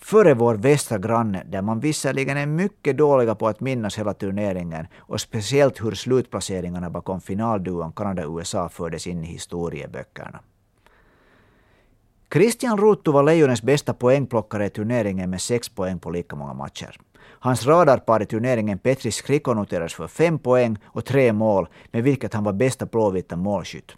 före 0.00 0.34
vår 0.34 0.54
västra 0.54 0.98
granne, 0.98 1.42
där 1.46 1.62
man 1.62 1.80
visserligen 1.80 2.36
är 2.36 2.46
mycket 2.46 2.96
dåliga 2.96 3.34
på 3.34 3.48
att 3.48 3.60
minnas 3.60 3.98
hela 3.98 4.14
turneringen 4.14 4.86
och 4.96 5.20
speciellt 5.20 5.84
hur 5.84 5.92
slutplaceringarna 5.94 6.90
bakom 6.90 7.20
finalduon 7.20 7.92
Kanada-USA 7.92 8.68
fördes 8.68 9.06
in 9.06 9.24
i 9.24 9.26
historieböckerna. 9.26 10.40
Christian 12.32 12.78
Ruttu 12.78 13.12
var 13.12 13.22
Lejonens 13.22 13.62
bästa 13.62 13.94
poängplockare 13.94 14.66
i 14.66 14.70
turneringen 14.70 15.30
med 15.30 15.40
sex 15.40 15.68
poäng 15.68 15.98
på 15.98 16.10
lika 16.10 16.36
många 16.36 16.54
matcher. 16.54 16.96
Hans 17.40 17.66
radarpar 17.66 18.22
i 18.22 18.26
turneringen 18.26 18.78
Petri 18.78 19.10
Skriko 19.10 19.54
noterades 19.54 19.94
för 19.94 20.08
fem 20.08 20.38
poäng 20.38 20.78
och 20.84 21.04
tre 21.04 21.32
mål, 21.32 21.68
med 21.92 22.02
vilket 22.02 22.34
han 22.34 22.44
var 22.44 22.52
bästa 22.52 22.86
blåvita 22.86 23.36
målskytt. 23.36 23.96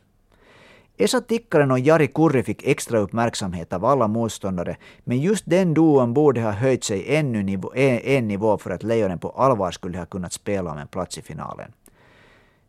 Esa 1.01 1.21
Tikkanen 1.21 1.71
och 1.71 1.79
Jari 1.79 2.07
Kurri 2.09 2.43
fick 2.43 2.67
extra 2.67 2.99
uppmärksamhet 2.99 3.73
av 3.73 3.85
alla 3.85 4.09
motståndare, 4.09 4.77
men 5.05 5.19
just 5.19 5.45
den 5.47 5.75
duon 5.75 6.15
borde 6.15 6.41
ha 6.43 6.51
höjt 6.51 6.85
sig 6.85 7.17
ännu 7.17 7.43
nivå, 7.43 7.73
e, 7.75 8.17
en 8.17 8.29
nivå 8.29 8.59
för 8.59 8.71
att 8.71 8.83
Lejonen 8.83 9.19
på 9.19 9.31
allvar 9.31 9.71
skulle 9.71 9.99
ha 9.99 10.07
kunnat 10.07 10.33
spela 10.33 10.71
om 10.73 10.79
en 10.79 10.89
plats 10.89 11.19
i 11.19 11.23
finalen. 11.23 11.73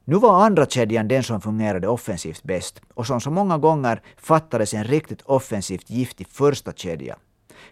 Nu 0.06 0.15
var 0.15 0.46
andra 0.46 0.65
kedjan 0.65 1.08
den 1.08 1.24
som 1.24 1.41
fungerade 1.41 1.88
offensivt 1.88 2.44
bäst 2.44 2.82
och 2.94 3.08
som 3.08 3.22
så 3.22 3.32
många 3.32 3.58
gånger 3.58 4.02
fattades 4.17 4.74
en 4.74 4.84
riktigt 4.84 5.22
offensivt 5.22 5.89
giftig 5.89 6.28
första 6.28 6.72
kedja. 6.72 7.15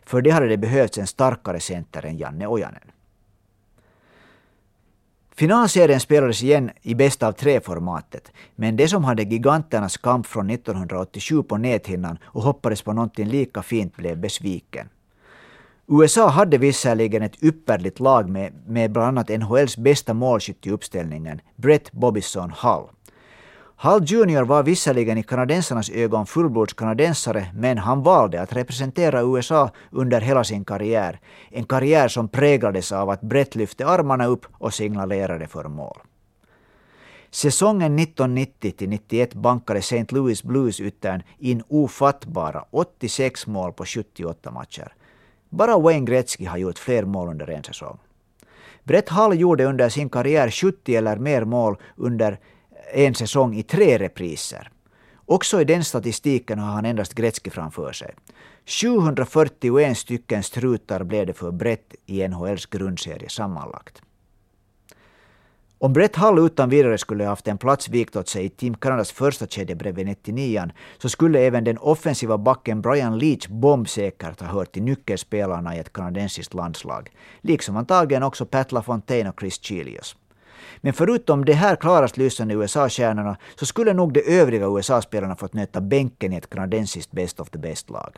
För 0.05 0.21
det 0.21 0.29
hade 0.29 0.47
det 0.47 0.57
behövts 0.57 0.97
en 0.97 1.07
starkare 1.07 1.59
center 1.59 2.05
än 2.05 2.17
Janne 2.17 2.47
Ojanen. 2.47 2.91
Finalserien 5.39 5.99
spelades 5.99 6.43
igen 6.43 6.71
i 6.81 6.95
bästa 6.95 7.27
av 7.27 7.31
tre-formatet, 7.31 8.31
men 8.55 8.75
det 8.75 8.87
som 8.87 9.03
hade 9.03 9.23
giganternas 9.23 9.97
kamp 9.97 10.25
från 10.27 10.49
1987 10.49 11.43
på 11.43 11.57
näthinnan 11.57 12.17
och 12.23 12.43
hoppades 12.43 12.81
på 12.81 12.93
någonting 12.93 13.27
lika 13.27 13.61
fint 13.61 13.95
blev 13.95 14.17
besviken. 14.17 14.89
USA 15.87 16.27
hade 16.29 16.57
visserligen 16.57 17.23
ett 17.23 17.43
ypperligt 17.43 17.99
lag 17.99 18.29
med, 18.29 18.53
med 18.67 18.91
bland 18.91 19.07
annat 19.07 19.29
NHLs 19.29 19.77
bästa 19.77 20.13
målskytt 20.13 20.67
i 20.67 20.71
uppställningen, 20.71 21.41
Brett 21.55 21.91
Bobison 21.91 22.51
Hull. 22.51 22.89
Hall 23.81 24.03
Jr 24.03 24.43
var 24.43 24.63
visserligen 24.63 25.17
i 25.17 25.23
kanadensarnas 25.23 25.89
ögon 25.89 26.25
fullblodskanadensare 26.25 27.51
men 27.53 27.77
han 27.77 28.03
valde 28.03 28.41
att 28.41 28.53
representera 28.53 29.21
USA 29.21 29.71
under 29.91 30.21
hela 30.21 30.43
sin 30.43 30.65
karriär. 30.65 31.19
En 31.49 31.65
karriär 31.65 32.07
som 32.07 32.27
präglades 32.27 32.91
av 32.91 33.09
att 33.09 33.21
Brett 33.21 33.55
lyfte 33.55 33.85
armarna 33.85 34.25
upp 34.25 34.45
och 34.51 34.73
signalerade 34.73 35.47
för 35.47 35.63
mål. 35.63 35.97
Säsongen 37.29 37.99
1990-91 37.99 39.37
bankade 39.37 39.79
St. 39.79 40.05
Louis 40.09 40.43
Blues-yttern 40.43 41.23
in 41.37 41.63
ofattbara 41.67 42.65
86 42.71 43.47
mål 43.47 43.73
på 43.73 43.85
78 43.85 44.51
matcher. 44.51 44.93
Bara 45.49 45.79
Wayne 45.79 46.05
Gretzky 46.05 46.45
har 46.45 46.57
gjort 46.57 46.79
fler 46.79 47.03
mål 47.05 47.29
under 47.29 47.49
en 47.49 47.63
säsong. 47.63 47.97
Brett 48.83 49.09
Hall 49.09 49.39
gjorde 49.39 49.65
under 49.65 49.89
sin 49.89 50.09
karriär 50.09 50.49
70 50.51 50.95
eller 50.95 51.17
mer 51.17 51.45
mål 51.45 51.77
under 51.95 52.39
en 52.93 53.15
säsong 53.15 53.55
i 53.55 53.63
tre 53.63 53.97
repriser. 53.97 54.71
Också 55.25 55.61
i 55.61 55.63
den 55.63 55.83
statistiken 55.83 56.59
har 56.59 56.71
han 56.71 56.85
endast 56.85 57.13
Gretzky 57.13 57.49
framför 57.49 57.91
sig. 57.91 58.13
741 58.65 59.97
stycken 59.97 60.43
strutar 60.43 61.03
blev 61.03 61.27
det 61.27 61.33
för 61.33 61.51
Brett 61.51 61.95
i 62.05 62.27
NHLs 62.27 62.65
grundserie 62.65 63.29
sammanlagt. 63.29 64.01
Om 65.81 65.93
Brett 65.93 66.15
Hall 66.15 66.39
utan 66.39 66.69
vidare 66.69 66.97
skulle 66.97 67.25
haft 67.25 67.47
en 67.47 67.57
plats 67.57 67.89
vikt 67.89 68.15
åt 68.15 68.27
sig 68.27 68.45
i 68.45 68.49
Team 68.49 68.75
Kanadas 68.75 69.11
första 69.11 69.47
kedja 69.47 69.75
bredvid 69.75 70.05
99 70.05 70.69
så 70.97 71.09
skulle 71.09 71.39
även 71.39 71.63
den 71.63 71.77
offensiva 71.77 72.37
backen 72.37 72.81
Brian 72.81 73.19
Leach 73.19 73.47
bombsäkert 73.47 74.41
ha 74.41 74.47
hört 74.47 74.71
till 74.71 74.83
nyckelspelarna 74.83 75.75
i 75.75 75.79
ett 75.79 75.93
kanadensiskt 75.93 76.53
landslag. 76.53 77.09
Liksom 77.41 77.77
antagligen 77.77 78.23
också 78.23 78.45
Pat 78.45 78.71
LaFontaine 78.71 79.29
och 79.29 79.39
Chris 79.39 79.63
Chilios. 79.63 80.15
Men 80.81 80.93
förutom 80.93 81.45
de 81.45 81.53
här 81.53 81.75
klarast 81.75 82.17
lysande 82.17 82.53
USA-stjärnorna 82.53 83.37
så 83.55 83.65
skulle 83.65 83.93
nog 83.93 84.13
de 84.13 84.39
övriga 84.39 84.65
USA-spelarna 84.65 85.35
fått 85.35 85.53
nöta 85.53 85.81
bänken 85.81 86.33
i 86.33 86.35
ett 86.35 86.49
kanadensiskt 86.49 87.11
best 87.11 87.39
of 87.39 87.49
the 87.49 87.59
best-lag. 87.59 88.17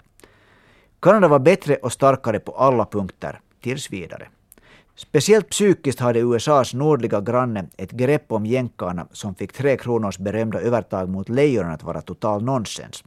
Kanada 0.99 1.27
var 1.27 1.39
bättre 1.39 1.75
och 1.75 1.91
starkare 1.91 2.39
på 2.39 2.51
alla 2.51 2.85
punkter, 2.85 3.39
tills 3.61 3.89
vidare. 3.89 4.27
Speciellt 4.95 5.49
psykiskt 5.49 5.99
hade 5.99 6.19
USAs 6.19 6.73
nordliga 6.73 7.21
granne 7.21 7.65
ett 7.77 7.91
grepp 7.91 8.31
om 8.31 8.45
jänkarna 8.45 9.07
som 9.11 9.35
fick 9.35 9.53
Tre 9.53 9.77
Kronors 9.77 10.17
berömda 10.17 10.59
övertag 10.59 11.09
mot 11.09 11.29
Lejonen 11.29 11.71
att 11.71 11.83
vara 11.83 12.01
total 12.01 12.43
nonsens. 12.43 13.03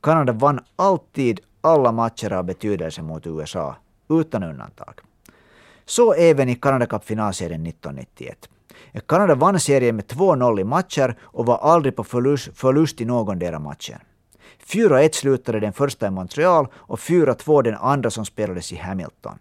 Kanada 0.00 0.32
vann 0.32 0.60
alltid 0.76 1.40
alla 1.60 1.92
matcher 1.92 2.32
av 2.32 2.44
betydelse 2.44 3.02
mot 3.02 3.26
USA, 3.26 3.76
utan 4.08 4.42
undantag. 4.42 5.00
Så 5.90 6.14
även 6.14 6.48
i 6.48 6.54
Canada 6.54 6.86
Cup-finalserien 6.86 7.66
1991. 7.66 8.48
Kanada 9.06 9.34
vann 9.34 9.60
serien 9.60 9.96
med 9.96 10.04
2-0 10.04 10.60
i 10.60 10.64
matcher 10.64 11.16
och 11.22 11.46
var 11.46 11.58
aldrig 11.58 11.96
på 11.96 12.04
förlust, 12.04 12.48
förlust 12.54 13.00
i 13.00 13.04
någondera 13.04 13.58
matchen. 13.58 13.98
4-1 14.66 15.12
slutade 15.12 15.60
den 15.60 15.72
första 15.72 16.06
i 16.06 16.10
Montreal 16.10 16.66
och 16.74 16.98
4-2 16.98 17.62
den 17.62 17.74
andra 17.74 18.10
som 18.10 18.24
spelades 18.24 18.72
i 18.72 18.76
Hamilton. 18.76 19.38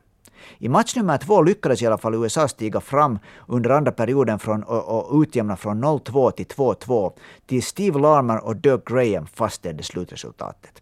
I 0.58 0.70
match 0.70 0.96
nummer 0.96 1.18
två 1.18 1.42
lyckades 1.42 1.82
i 1.82 1.88
alla 1.88 1.98
fall 1.98 2.16
USA 2.16 2.48
stiga 2.48 2.82
fram 2.82 3.20
under 3.48 3.70
andra 3.70 3.92
perioden 3.92 4.40
från, 4.40 4.64
och, 4.64 5.12
och 5.12 5.22
utjämna 5.22 5.58
från 5.58 5.84
0-2 5.84 6.32
till 6.32 6.46
2-2 6.46 7.14
till 7.46 7.64
Steve 7.64 8.00
Larmer 8.00 8.46
och 8.46 8.56
Doug 8.56 8.86
Graham 8.86 9.28
fastställde 9.28 9.84
slutresultatet. 9.84 10.82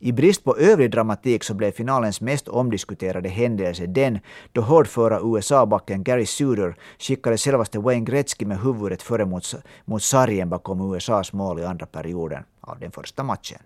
I 0.00 0.12
brist 0.12 0.44
på 0.44 0.56
övrig 0.56 0.90
dramatik 0.90 1.44
så 1.44 1.54
blev 1.54 1.72
finalens 1.72 2.20
mest 2.20 2.48
omdiskuterade 2.48 3.28
händelse 3.28 3.86
den 3.86 4.18
då 4.52 4.60
hårdföra 4.60 5.20
USA-backen 5.24 6.04
Gary 6.04 6.26
Suter 6.26 6.76
skickade 6.98 7.36
självaste 7.36 7.78
Wayne 7.78 8.04
Gretzky 8.04 8.46
med 8.46 8.60
huvudet 8.60 9.02
före 9.02 9.26
mot, 9.26 9.54
mot 9.84 10.02
sargen 10.02 10.48
bakom 10.48 10.94
USAs 10.94 11.32
mål 11.32 11.60
i 11.60 11.64
andra 11.64 11.86
perioden 11.86 12.44
av 12.60 12.78
den 12.78 12.90
första 12.90 13.22
matchen. 13.22 13.58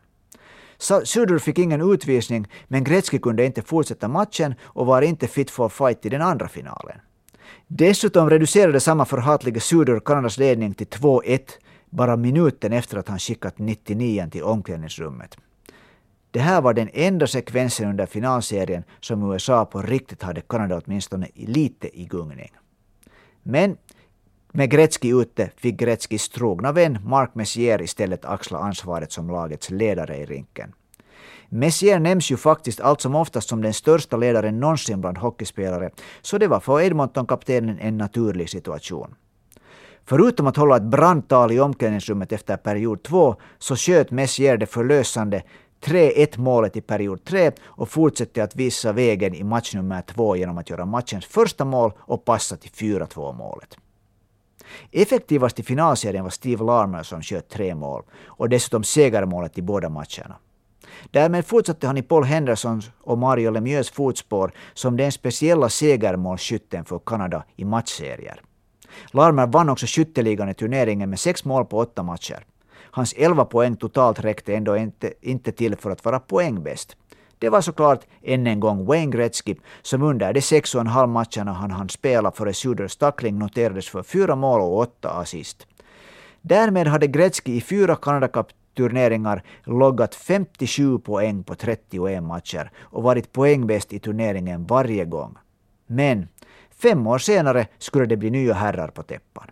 Suter 1.05 1.38
fick 1.38 1.59
ingen 1.59 1.92
utvisning, 1.92 2.47
men 2.68 2.85
Gretzky 2.85 3.18
kunde 3.18 3.47
inte 3.47 3.62
fortsätta 3.62 4.09
matchen 4.09 4.55
och 4.62 4.87
var 4.87 5.03
inte 5.03 5.29
fit 5.29 5.51
for 5.51 5.68
fight 5.68 6.07
i 6.07 6.09
den 6.09 6.23
andra 6.23 6.49
finalen. 6.49 6.97
Dessutom 7.66 8.31
reducerade 8.31 8.81
samma 8.81 9.05
förhatliga 9.05 9.61
Suder 9.61 10.01
Kanadas 10.01 10.38
ledning 10.38 10.75
till 10.75 10.87
2-1 10.87 11.40
bara 11.90 12.16
minuten 12.16 12.73
efter 12.73 12.99
att 12.99 13.09
han 13.09 13.18
skickat 13.18 13.59
99 13.59 14.29
till 14.31 14.42
omklädningsrummet. 14.42 15.37
Det 16.33 16.40
här 16.40 16.61
var 16.61 16.75
den 16.75 16.90
enda 16.92 17.27
sekvensen 17.27 17.88
under 17.88 18.07
finalserien 18.07 18.85
som 19.01 19.33
USA 19.33 19.64
på 19.64 19.83
riktigt 19.83 20.23
hade 20.23 20.40
Kanada 20.40 20.81
åtminstone 20.85 21.29
lite 21.35 22.01
i 22.01 22.05
gungning. 22.05 22.51
Men 23.42 23.77
med 24.53 24.71
Gretzky 24.71 25.12
ute 25.12 25.51
fick 25.57 25.77
Gretzkys 25.77 26.29
trogna 26.29 26.73
vän 26.73 26.99
Mark 27.05 27.35
Messier 27.35 27.83
istället 27.83 28.25
axla 28.25 28.59
ansvaret 28.59 29.12
som 29.12 29.31
lagets 29.31 29.71
ledare 29.71 30.16
i 30.16 30.27
rinken. 30.27 30.73
Messier 31.49 31.99
nämns 31.99 32.31
ju 32.31 32.37
faktiskt 32.37 32.81
allt 32.81 33.01
som 33.01 33.14
oftast 33.14 33.49
som 33.49 33.62
den 33.62 33.75
största 33.75 34.16
ledaren 34.16 34.61
någonsin 34.61 35.01
bland 35.01 35.18
hockeyspelare, 35.18 35.90
så 36.23 36.38
det 36.38 36.47
var 36.47 36.61
för 36.61 36.81
Edmonton-kaptenen 36.81 37.79
en 37.81 37.99
naturlig 37.99 38.51
situation. 38.51 39.14
Förutom 40.05 40.47
att 40.47 40.57
hålla 40.57 40.77
ett 40.77 40.83
brandtal 40.83 41.53
i 41.53 41.61
omklädningsrummet 41.61 42.33
efter 42.33 42.57
period 42.57 43.03
två 43.03 43.37
så 43.59 43.77
sköt 43.77 44.11
Messier 44.11 44.57
det 44.57 44.66
förlösande 44.66 45.42
3-1 45.85 46.38
målet 46.38 46.77
i 46.77 46.81
period 46.81 47.25
3 47.25 47.53
och 47.64 47.88
fortsatte 47.88 48.45
att 48.45 48.57
visa 48.57 48.92
vägen 48.92 49.35
i 49.35 49.45
match 49.45 49.75
nummer 49.75 50.03
2 50.03 50.37
genom 50.37 50.59
att 50.59 50.71
göra 50.71 50.85
matchens 50.85 51.27
första 51.27 51.64
mål 51.64 51.92
och 51.99 52.25
passa 52.25 52.57
till 52.57 52.71
4-2 52.71 53.33
målet. 53.37 53.77
Effektivast 54.90 55.59
i 55.59 55.62
finalserien 55.62 56.25
var 56.25 56.31
Steve 56.31 56.64
Larmer 56.64 57.03
som 57.03 57.23
sköt 57.23 57.49
tre 57.49 57.75
mål 57.75 58.03
och 58.27 58.49
dessutom 58.49 58.85
segermålet 58.85 59.59
i 59.59 59.62
båda 59.62 59.88
matcherna. 59.88 60.37
Därmed 61.11 61.47
fortsatte 61.47 61.87
han 61.87 61.97
i 61.97 62.03
Paul 62.03 62.25
Hendersons 62.25 62.90
och 63.01 63.18
Mario 63.18 63.51
Lemieux 63.51 63.90
fotspår 63.90 64.53
som 64.75 64.97
den 64.97 65.12
speciella 65.12 65.68
segermålsskytten 65.68 66.85
för 66.85 66.99
Kanada 66.99 67.45
i 67.57 67.64
matchserier. 67.64 68.40
Larmer 69.11 69.47
vann 69.47 69.68
också 69.68 69.87
skytteligan 69.87 70.49
i 70.49 70.55
turneringen 70.55 71.11
med 71.11 71.21
sex 71.21 71.45
mål 71.45 71.64
på 71.64 71.79
åtta 71.79 72.03
matcher. 72.03 72.45
Hans 72.94 73.14
11 73.16 73.44
poäng 73.44 73.76
totalt 73.76 74.20
räckte 74.20 74.55
ändå 74.55 74.76
inte, 74.76 75.12
inte 75.20 75.52
till 75.52 75.76
för 75.76 75.90
att 75.90 76.05
vara 76.05 76.20
poängbäst. 76.20 76.96
Det 77.38 77.48
var 77.48 77.61
såklart 77.61 78.00
än 78.22 78.46
en 78.46 78.61
gång 78.61 78.85
Wayne 78.85 79.12
Gretzky 79.12 79.55
som 79.83 80.02
under 80.02 80.33
de 80.33 80.42
sex 80.42 80.74
och 80.74 80.81
en 80.81 80.87
halv 80.87 81.09
matcherna 81.09 81.52
han 81.52 81.70
hann 81.70 81.88
spela 81.88 82.31
före 82.31 82.55
Suders 82.55 82.96
tackling 82.96 83.38
noterades 83.38 83.88
för 83.88 84.02
fyra 84.02 84.37
mål 84.37 84.61
och 84.61 84.78
åtta 84.78 85.11
assist. 85.11 85.66
Därmed 86.40 86.87
hade 86.87 87.07
Gretzky 87.07 87.52
i 87.52 87.61
fyra 87.61 87.96
Canada 87.96 88.28
Cup-turneringar 88.28 89.42
loggat 89.64 90.14
57 90.14 90.98
poäng 90.98 91.44
på 91.44 91.55
31 91.55 92.22
matcher 92.22 92.70
och 92.81 93.02
varit 93.02 93.33
poängbäst 93.33 93.92
i 93.92 93.98
turneringen 93.98 94.66
varje 94.66 95.05
gång. 95.05 95.38
Men 95.87 96.28
fem 96.70 97.07
år 97.07 97.18
senare 97.18 97.66
skulle 97.78 98.07
det 98.07 98.16
bli 98.16 98.31
nya 98.31 98.55
herrar 98.55 98.88
på 98.88 99.02
täppan. 99.02 99.50